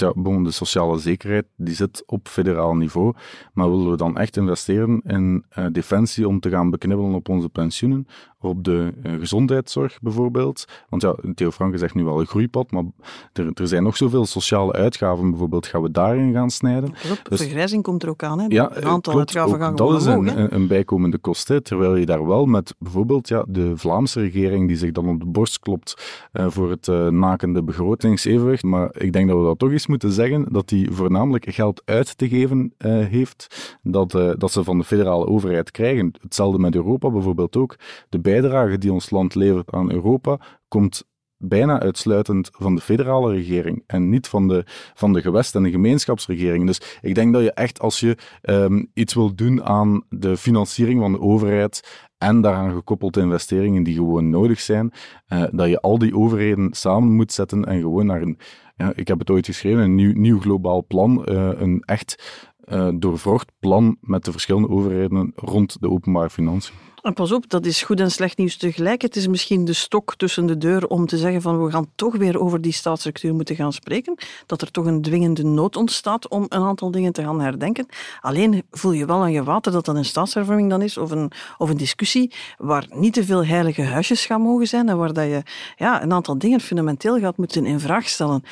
Ja, 0.00 0.12
de 0.42 0.50
sociale 0.50 0.98
zekerheid 0.98 1.46
die 1.56 1.74
zit 1.74 2.02
op 2.06 2.28
federaal 2.28 2.74
niveau, 2.74 3.14
maar 3.52 3.70
willen 3.70 3.90
we 3.90 3.96
dan 3.96 4.16
echt 4.16 4.36
investeren 4.36 5.00
in 5.06 5.44
uh, 5.58 5.66
defensie 5.72 6.28
om 6.28 6.40
te 6.40 6.50
gaan 6.50 6.70
beknibbelen 6.70 7.14
op 7.14 7.28
onze 7.28 7.48
pensioenen, 7.48 8.06
op 8.40 8.64
de 8.64 8.92
uh, 9.02 9.12
gezondheidszorg 9.18 9.98
bijvoorbeeld? 10.00 10.64
Want 10.88 11.02
ja, 11.02 11.14
Theo 11.34 11.50
Franke 11.50 11.78
zegt 11.78 11.94
nu 11.94 12.04
wel 12.04 12.20
een 12.20 12.26
groeipad, 12.26 12.70
maar 12.70 12.84
er, 13.32 13.50
er, 13.54 13.68
zijn 13.68 13.82
nog 13.82 13.96
zoveel 13.96 14.26
sociale 14.26 14.72
uitgaven 14.72 15.30
bijvoorbeeld. 15.30 15.66
Gaan 15.66 15.82
we 15.82 15.90
daarin 15.90 16.32
gaan 16.32 16.50
snijden? 16.50 16.88
Op, 16.88 17.20
dus, 17.28 17.40
vergrijzing 17.40 17.82
komt 17.82 18.02
er 18.02 18.08
ook 18.08 18.22
aan. 18.22 18.38
Hè? 18.38 18.46
Ja, 18.48 18.76
een 18.76 18.84
aantal 18.84 19.12
klopt, 19.12 19.36
uitgaven 19.36 19.58
gaan 19.60 19.76
dat 19.76 20.00
is 20.00 20.06
omhoog, 20.06 20.26
een, 20.26 20.40
een, 20.40 20.54
een, 20.54 20.66
bijkomende 20.66 21.18
kost, 21.18 21.48
hè, 21.48 21.60
terwijl 21.60 21.96
je 21.96 22.06
daar 22.06 22.26
wel 22.26 22.46
met 22.46 22.74
bijvoorbeeld 22.78 23.28
ja, 23.28 23.44
de 23.48 23.76
Vlaamse 23.76 24.20
regering 24.20 24.68
die 24.68 24.76
zich 24.76 24.92
dan 24.92 25.08
op 25.08 25.20
de 25.20 25.26
borst 25.26 25.58
klopt 25.58 26.20
uh, 26.32 26.46
voor 26.48 26.70
het 26.70 26.86
nakende 27.10 27.62
begrotingsevenwicht. 27.62 28.62
Maar 28.62 28.90
ik 28.98 29.12
denk 29.12 29.28
dat 29.28 29.38
we 29.38 29.44
dat 29.44 29.58
toch 29.58 29.70
eens 29.70 29.85
moeten 29.88 30.12
zeggen 30.12 30.46
dat 30.52 30.70
hij 30.70 30.88
voornamelijk 30.90 31.44
geld 31.48 31.82
uit 31.84 32.18
te 32.18 32.28
geven 32.28 32.74
uh, 32.78 33.06
heeft 33.06 33.78
dat, 33.82 34.14
uh, 34.14 34.32
dat 34.38 34.52
ze 34.52 34.64
van 34.64 34.78
de 34.78 34.84
federale 34.84 35.26
overheid 35.26 35.70
krijgen. 35.70 36.14
Hetzelfde 36.20 36.58
met 36.58 36.74
Europa 36.74 37.10
bijvoorbeeld 37.10 37.56
ook. 37.56 37.76
De 38.08 38.20
bijdrage 38.20 38.78
die 38.78 38.92
ons 38.92 39.10
land 39.10 39.34
levert 39.34 39.70
aan 39.72 39.92
Europa 39.92 40.38
komt 40.68 41.04
bijna 41.38 41.80
uitsluitend 41.80 42.48
van 42.52 42.74
de 42.74 42.80
federale 42.80 43.32
regering 43.32 43.82
en 43.86 44.08
niet 44.08 44.28
van 44.28 44.48
de, 44.48 44.64
van 44.94 45.12
de 45.12 45.20
gewest- 45.20 45.54
en 45.54 45.62
de 45.62 45.70
gemeenschapsregering. 45.70 46.66
Dus 46.66 46.98
ik 47.00 47.14
denk 47.14 47.32
dat 47.32 47.42
je 47.42 47.52
echt, 47.52 47.80
als 47.80 48.00
je 48.00 48.16
um, 48.42 48.90
iets 48.94 49.14
wil 49.14 49.34
doen 49.34 49.64
aan 49.64 50.04
de 50.08 50.36
financiering 50.36 51.00
van 51.00 51.12
de 51.12 51.20
overheid 51.20 52.04
en 52.18 52.40
daaraan 52.40 52.72
gekoppelde 52.72 53.20
investeringen 53.20 53.82
die 53.82 53.94
gewoon 53.94 54.30
nodig 54.30 54.60
zijn, 54.60 54.92
uh, 55.28 55.44
dat 55.50 55.68
je 55.68 55.80
al 55.80 55.98
die 55.98 56.16
overheden 56.16 56.72
samen 56.72 57.12
moet 57.12 57.32
zetten 57.32 57.64
en 57.64 57.80
gewoon 57.80 58.06
naar 58.06 58.22
een, 58.22 58.38
ja, 58.76 58.92
ik 58.94 59.08
heb 59.08 59.18
het 59.18 59.30
ooit 59.30 59.46
geschreven, 59.46 59.82
een 59.82 59.94
nieuw, 59.94 60.12
nieuw 60.14 60.40
globaal 60.40 60.84
plan, 60.86 61.24
uh, 61.28 61.50
een 61.54 61.80
echt 61.80 62.44
uh, 62.72 63.38
plan 63.58 63.96
met 64.00 64.24
de 64.24 64.32
verschillende 64.32 64.68
overheden 64.68 65.32
rond 65.34 65.80
de 65.80 65.90
openbare 65.90 66.30
financiën. 66.30 66.74
Pas 67.14 67.32
op, 67.32 67.48
dat 67.50 67.66
is 67.66 67.82
goed 67.82 68.00
en 68.00 68.10
slecht 68.10 68.38
nieuws 68.38 68.56
tegelijk. 68.56 69.02
Het 69.02 69.16
is 69.16 69.26
misschien 69.26 69.64
de 69.64 69.72
stok 69.72 70.16
tussen 70.16 70.46
de 70.46 70.58
deur 70.58 70.86
om 70.86 71.06
te 71.06 71.18
zeggen 71.18 71.42
van 71.42 71.64
we 71.64 71.70
gaan 71.70 71.90
toch 71.94 72.16
weer 72.16 72.40
over 72.40 72.60
die 72.60 72.72
staatsstructuur 72.72 73.34
moeten 73.34 73.56
gaan 73.56 73.72
spreken. 73.72 74.14
Dat 74.46 74.62
er 74.62 74.70
toch 74.70 74.86
een 74.86 75.02
dwingende 75.02 75.44
nood 75.44 75.76
ontstaat 75.76 76.28
om 76.28 76.46
een 76.48 76.62
aantal 76.62 76.90
dingen 76.90 77.12
te 77.12 77.22
gaan 77.22 77.40
herdenken. 77.40 77.86
Alleen 78.20 78.62
voel 78.70 78.92
je 78.92 79.06
wel 79.06 79.20
aan 79.20 79.32
je 79.32 79.44
water 79.44 79.72
dat 79.72 79.84
dat 79.84 79.96
een 79.96 80.04
staatshervorming 80.04 80.70
dan 80.70 80.82
is 80.82 80.98
of 80.98 81.10
een, 81.10 81.32
of 81.58 81.70
een 81.70 81.76
discussie 81.76 82.32
waar 82.58 82.86
niet 82.90 83.12
te 83.12 83.24
veel 83.24 83.44
heilige 83.44 83.82
huisjes 83.82 84.26
gaan 84.26 84.40
mogen 84.40 84.66
zijn 84.66 84.88
en 84.88 84.96
waar 84.96 85.12
dat 85.12 85.26
je 85.26 85.42
ja, 85.76 86.02
een 86.02 86.12
aantal 86.12 86.38
dingen 86.38 86.60
fundamenteel 86.60 87.18
gaat 87.18 87.36
moeten 87.36 87.66
in 87.66 87.80
vraag 87.80 88.08
stellen. 88.08 88.42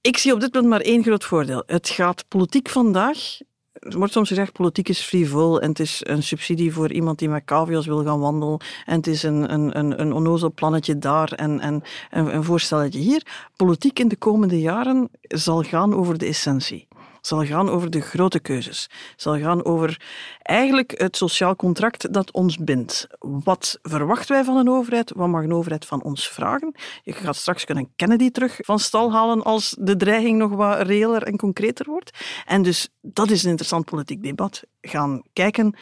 Ik 0.00 0.18
zie 0.18 0.32
op 0.32 0.40
dit 0.40 0.50
punt 0.50 0.66
maar 0.66 0.80
één 0.80 1.02
groot 1.02 1.24
voordeel. 1.24 1.62
Het 1.66 1.88
gaat 1.88 2.24
politiek 2.28 2.68
vandaag 2.68 3.38
er 3.80 3.98
wordt 3.98 4.12
soms 4.12 4.28
gezegd, 4.28 4.52
politiek 4.52 4.88
is 4.88 5.00
frivol 5.00 5.60
en 5.60 5.68
het 5.68 5.80
is 5.80 6.00
een 6.02 6.22
subsidie 6.22 6.72
voor 6.72 6.92
iemand 6.92 7.18
die 7.18 7.28
met 7.28 7.44
cavia's 7.44 7.86
wil 7.86 8.04
gaan 8.04 8.20
wandelen 8.20 8.60
en 8.86 8.96
het 8.96 9.06
is 9.06 9.22
een, 9.22 9.52
een, 9.52 9.78
een, 9.78 10.00
een 10.00 10.12
onnozel 10.12 10.52
plannetje 10.52 10.98
daar 10.98 11.32
en, 11.32 11.60
en 11.60 11.82
een, 12.10 12.34
een 12.34 12.44
voorstelletje 12.44 12.98
hier. 12.98 13.48
Politiek 13.56 13.98
in 13.98 14.08
de 14.08 14.16
komende 14.16 14.60
jaren 14.60 15.10
zal 15.22 15.62
gaan 15.62 15.94
over 15.94 16.18
de 16.18 16.26
essentie 16.26 16.88
zal 17.20 17.44
gaan 17.44 17.68
over 17.68 17.90
de 17.90 18.00
grote 18.00 18.40
keuzes. 18.40 18.90
zal 19.16 19.38
gaan 19.38 19.64
over 19.64 20.02
eigenlijk 20.42 20.94
het 20.96 21.16
sociaal 21.16 21.56
contract 21.56 22.12
dat 22.12 22.32
ons 22.32 22.56
bindt. 22.56 23.06
Wat 23.18 23.78
verwachten 23.82 24.34
wij 24.34 24.44
van 24.44 24.56
een 24.56 24.68
overheid? 24.68 25.12
Wat 25.14 25.28
mag 25.28 25.42
een 25.42 25.52
overheid 25.52 25.84
van 25.84 26.02
ons 26.02 26.28
vragen? 26.28 26.74
Je 27.02 27.12
gaat 27.12 27.36
straks 27.36 27.64
kunnen 27.64 27.92
Kennedy 27.96 28.30
terug 28.30 28.58
van 28.60 28.78
stal 28.78 29.12
halen 29.12 29.42
als 29.42 29.76
de 29.78 29.96
dreiging 29.96 30.38
nog 30.38 30.50
wat 30.50 30.80
reëler 30.86 31.22
en 31.22 31.36
concreter 31.36 31.86
wordt. 31.86 32.18
En 32.46 32.62
dus 32.62 32.88
dat 33.00 33.30
is 33.30 33.42
een 33.42 33.50
interessant 33.50 33.84
politiek 33.84 34.22
debat. 34.22 34.62
Gaan 34.80 35.22
kijken... 35.32 35.74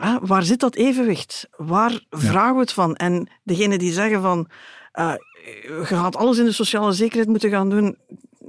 Ah, 0.00 0.16
waar 0.22 0.42
zit 0.42 0.60
dat 0.60 0.74
evenwicht? 0.74 1.48
Waar 1.56 2.00
vragen 2.10 2.54
we 2.54 2.60
het 2.60 2.72
van? 2.72 2.96
En 2.96 3.28
degene 3.42 3.78
die 3.78 3.92
zeggen 3.92 4.22
van 4.22 4.48
uh, 4.94 5.14
je 5.62 5.84
gaat 5.84 6.16
alles 6.16 6.38
in 6.38 6.44
de 6.44 6.52
sociale 6.52 6.92
zekerheid 6.92 7.28
moeten 7.28 7.50
gaan 7.50 7.70
doen, 7.70 7.96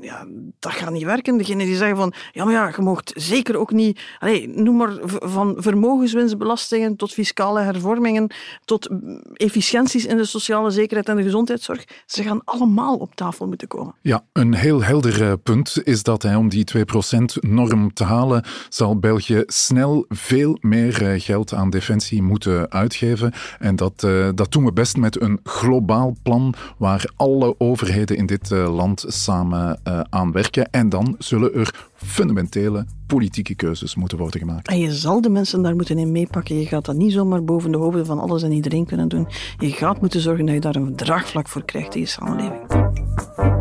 ja, 0.02 0.26
dat 0.60 0.72
gaat 0.72 0.92
niet 0.92 1.04
werken. 1.04 1.38
Degene 1.38 1.66
die 1.66 1.76
zeggen 1.76 1.98
van, 1.98 2.14
ja, 2.32 2.44
maar 2.44 2.54
ja, 2.54 2.74
je 2.76 2.82
mocht 2.82 3.12
zeker 3.16 3.58
ook 3.58 3.72
niet, 3.72 4.00
allez, 4.20 4.46
noem 4.56 4.76
maar 4.76 4.94
van 5.04 5.56
vermogenswinstbelastingen 5.58 6.96
tot 6.96 7.14
fiscale 7.14 7.60
hervormingen, 7.60 8.32
tot 8.66 8.90
efficiënties 9.34 10.06
in 10.06 10.18
de 10.18 10.26
sociale 10.26 10.70
zekerheid 10.72 11.10
en 11.10 11.16
de 11.16 11.24
gezondheidszorg. 11.24 11.84
Ze 12.06 12.24
gaan 12.24 12.42
allemaal 12.44 12.96
op 12.96 13.16
tafel 13.16 13.48
moeten 13.48 13.68
komen. 13.68 13.96
Ja, 14.02 14.24
een 14.34 14.54
heel 14.54 14.84
helder 14.84 15.24
eh, 15.24 15.34
punt 15.44 15.82
is 15.84 16.04
dat 16.04 16.26
om 16.36 16.50
die 16.50 16.66
2%-norm 16.78 17.94
te 17.94 18.04
halen, 18.04 18.44
zal 18.70 19.00
België 19.00 19.44
snel 19.46 20.06
veel 20.10 20.58
meer 20.62 21.06
eh, 21.06 21.22
geld 21.22 21.54
aan 21.54 21.70
defensie 21.70 22.22
moeten 22.22 22.72
uitgeven. 22.72 23.34
En 23.60 23.76
dat, 23.76 24.04
uh, 24.06 24.30
dat 24.36 24.52
doen 24.52 24.66
we 24.66 24.74
best 24.74 24.98
met 24.98 25.22
een 25.22 25.40
globaal 25.44 26.16
plan 26.24 26.54
waar 26.78 27.12
alle 27.16 27.56
overheden 27.58 28.18
in 28.18 28.26
dit 28.26 28.50
land 28.50 29.06
samen 29.08 29.80
uh, 29.89 29.99
aan 30.10 30.32
werken. 30.32 30.69
En 30.71 30.89
dan 30.89 31.15
zullen 31.17 31.54
er 31.54 31.89
fundamentele 31.93 32.86
politieke 33.08 33.56
keuzes 33.56 33.95
moeten 33.95 34.17
worden 34.17 34.39
gemaakt. 34.39 34.67
En 34.67 34.80
je 34.80 34.93
zal 34.93 35.21
de 35.21 35.30
mensen 35.30 35.62
daar 35.62 35.75
moeten 35.75 35.97
in 35.97 36.12
meepakken. 36.12 36.60
Je 36.60 36.65
gaat 36.65 36.86
dat 36.86 36.95
niet 36.95 37.13
zomaar 37.13 37.43
boven 37.43 37.71
de 37.71 37.78
hoofden 37.78 38.06
van 38.06 38.19
alles 38.19 38.43
en 38.43 38.52
iedereen 38.52 38.86
kunnen 38.86 39.08
doen. 39.08 39.28
Je 39.58 39.71
gaat 39.71 40.02
moeten 40.02 40.21
zorgen 40.21 40.45
dat 40.45 40.56
je 40.56 40.62
daar 40.62 40.75
een 40.75 40.95
draagvlak 40.95 41.47
voor 41.47 41.65
krijgt 41.65 41.95
in 41.95 42.02
je 42.02 42.08
samenleving. 42.08 42.60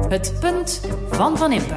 Het 0.08 0.34
punt 0.40 0.80
van 1.10 1.36
Van 1.36 1.52
Impe. 1.52 1.74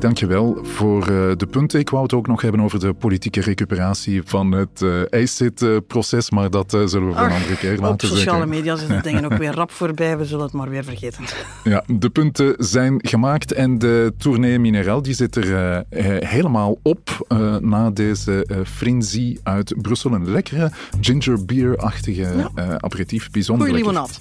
Dankjewel 0.00 0.58
voor 0.62 1.00
uh, 1.00 1.30
de 1.36 1.46
punten. 1.50 1.80
Ik 1.80 1.90
wou 1.90 2.02
het 2.02 2.12
ook 2.12 2.26
nog 2.26 2.40
hebben 2.40 2.60
over 2.60 2.80
de 2.80 2.92
politieke 2.92 3.40
recuperatie 3.40 4.22
van 4.24 4.52
het 4.52 4.80
uh, 4.80 5.02
IJszit-proces, 5.10 6.30
maar 6.30 6.50
dat 6.50 6.74
uh, 6.74 6.86
zullen 6.86 7.08
we 7.08 7.14
voor 7.14 7.24
een 7.24 7.32
andere 7.32 7.56
keer 7.56 7.78
laten 7.78 8.10
Op 8.10 8.16
sociale 8.16 8.46
media 8.46 8.76
zijn 8.76 8.88
de 8.88 9.00
dingen 9.02 9.24
ook 9.24 9.38
weer 9.38 9.54
rap 9.60 9.70
voorbij, 9.70 10.18
we 10.18 10.24
zullen 10.24 10.44
het 10.44 10.52
maar 10.52 10.68
weer 10.70 10.84
vergeten. 10.84 11.24
Ja, 11.64 11.84
de 11.86 12.10
punten 12.10 12.54
zijn 12.58 12.98
gemaakt 12.98 13.52
en 13.52 13.78
de 13.78 14.14
tournee 14.18 14.58
Mineral 14.58 15.02
die 15.02 15.14
zit 15.14 15.36
er 15.36 15.84
helemaal 16.26 16.78
op 16.82 17.26
na 17.60 17.90
deze 17.90 18.64
frenzy 18.66 19.36
uit 19.42 19.74
Brussel. 19.82 20.12
Een 20.12 20.30
lekkere 20.30 20.70
ginger 21.00 21.44
beer-achtige 21.44 22.28
ja. 22.54 22.78
aperitief, 22.78 23.30
bijzonder 23.30 23.66
Goeie 23.68 23.82
limonade. 23.82 24.12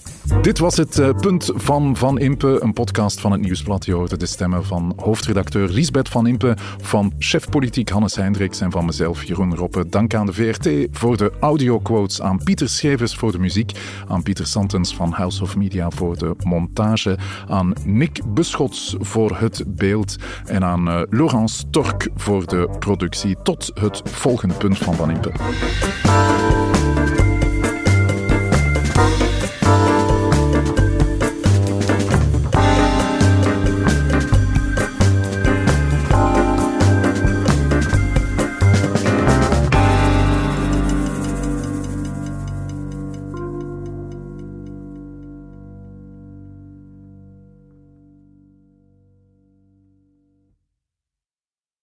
Dit 0.41 0.59
was 0.59 0.77
het 0.77 1.21
punt 1.21 1.51
van 1.53 1.97
Van 1.97 2.19
Impe, 2.19 2.57
een 2.61 2.73
podcast 2.73 3.19
van 3.19 3.31
het 3.31 3.41
Nieuwsblad. 3.41 3.85
Je 3.85 3.93
hoorde 3.93 4.17
de 4.17 4.25
stemmen 4.25 4.65
van 4.65 4.93
hoofdredacteur 4.95 5.68
Lisbeth 5.69 6.09
van 6.09 6.27
Impe, 6.27 6.57
van 6.81 7.13
chef 7.19 7.49
politiek 7.49 7.89
Hannes 7.89 8.15
Hendricks 8.15 8.61
en 8.61 8.71
van 8.71 8.85
mezelf 8.85 9.23
Jeroen 9.23 9.55
Roppe. 9.55 9.89
Dank 9.89 10.13
aan 10.13 10.25
de 10.25 10.33
VRT 10.33 10.87
voor 10.91 11.17
de 11.17 11.31
audioquotes, 11.39 12.21
aan 12.21 12.43
Pieter 12.43 12.69
Schevers 12.69 13.15
voor 13.15 13.31
de 13.31 13.39
muziek, 13.39 13.71
aan 14.07 14.23
Pieter 14.23 14.47
Santens 14.47 14.95
van 14.95 15.11
House 15.11 15.43
of 15.43 15.55
Media 15.55 15.89
voor 15.89 16.17
de 16.17 16.35
montage, 16.43 17.17
aan 17.47 17.73
Nick 17.85 18.21
Beschots 18.33 18.95
voor 18.99 19.37
het 19.37 19.63
beeld 19.67 20.15
en 20.45 20.63
aan 20.63 20.87
uh, 20.87 21.01
Laurence 21.09 21.69
Tork 21.69 22.09
voor 22.15 22.47
de 22.47 22.69
productie. 22.79 23.35
Tot 23.43 23.71
het 23.73 24.01
volgende 24.05 24.53
punt 24.53 24.77
van 24.77 24.95
Van 24.95 25.11
Impe. 25.11 25.31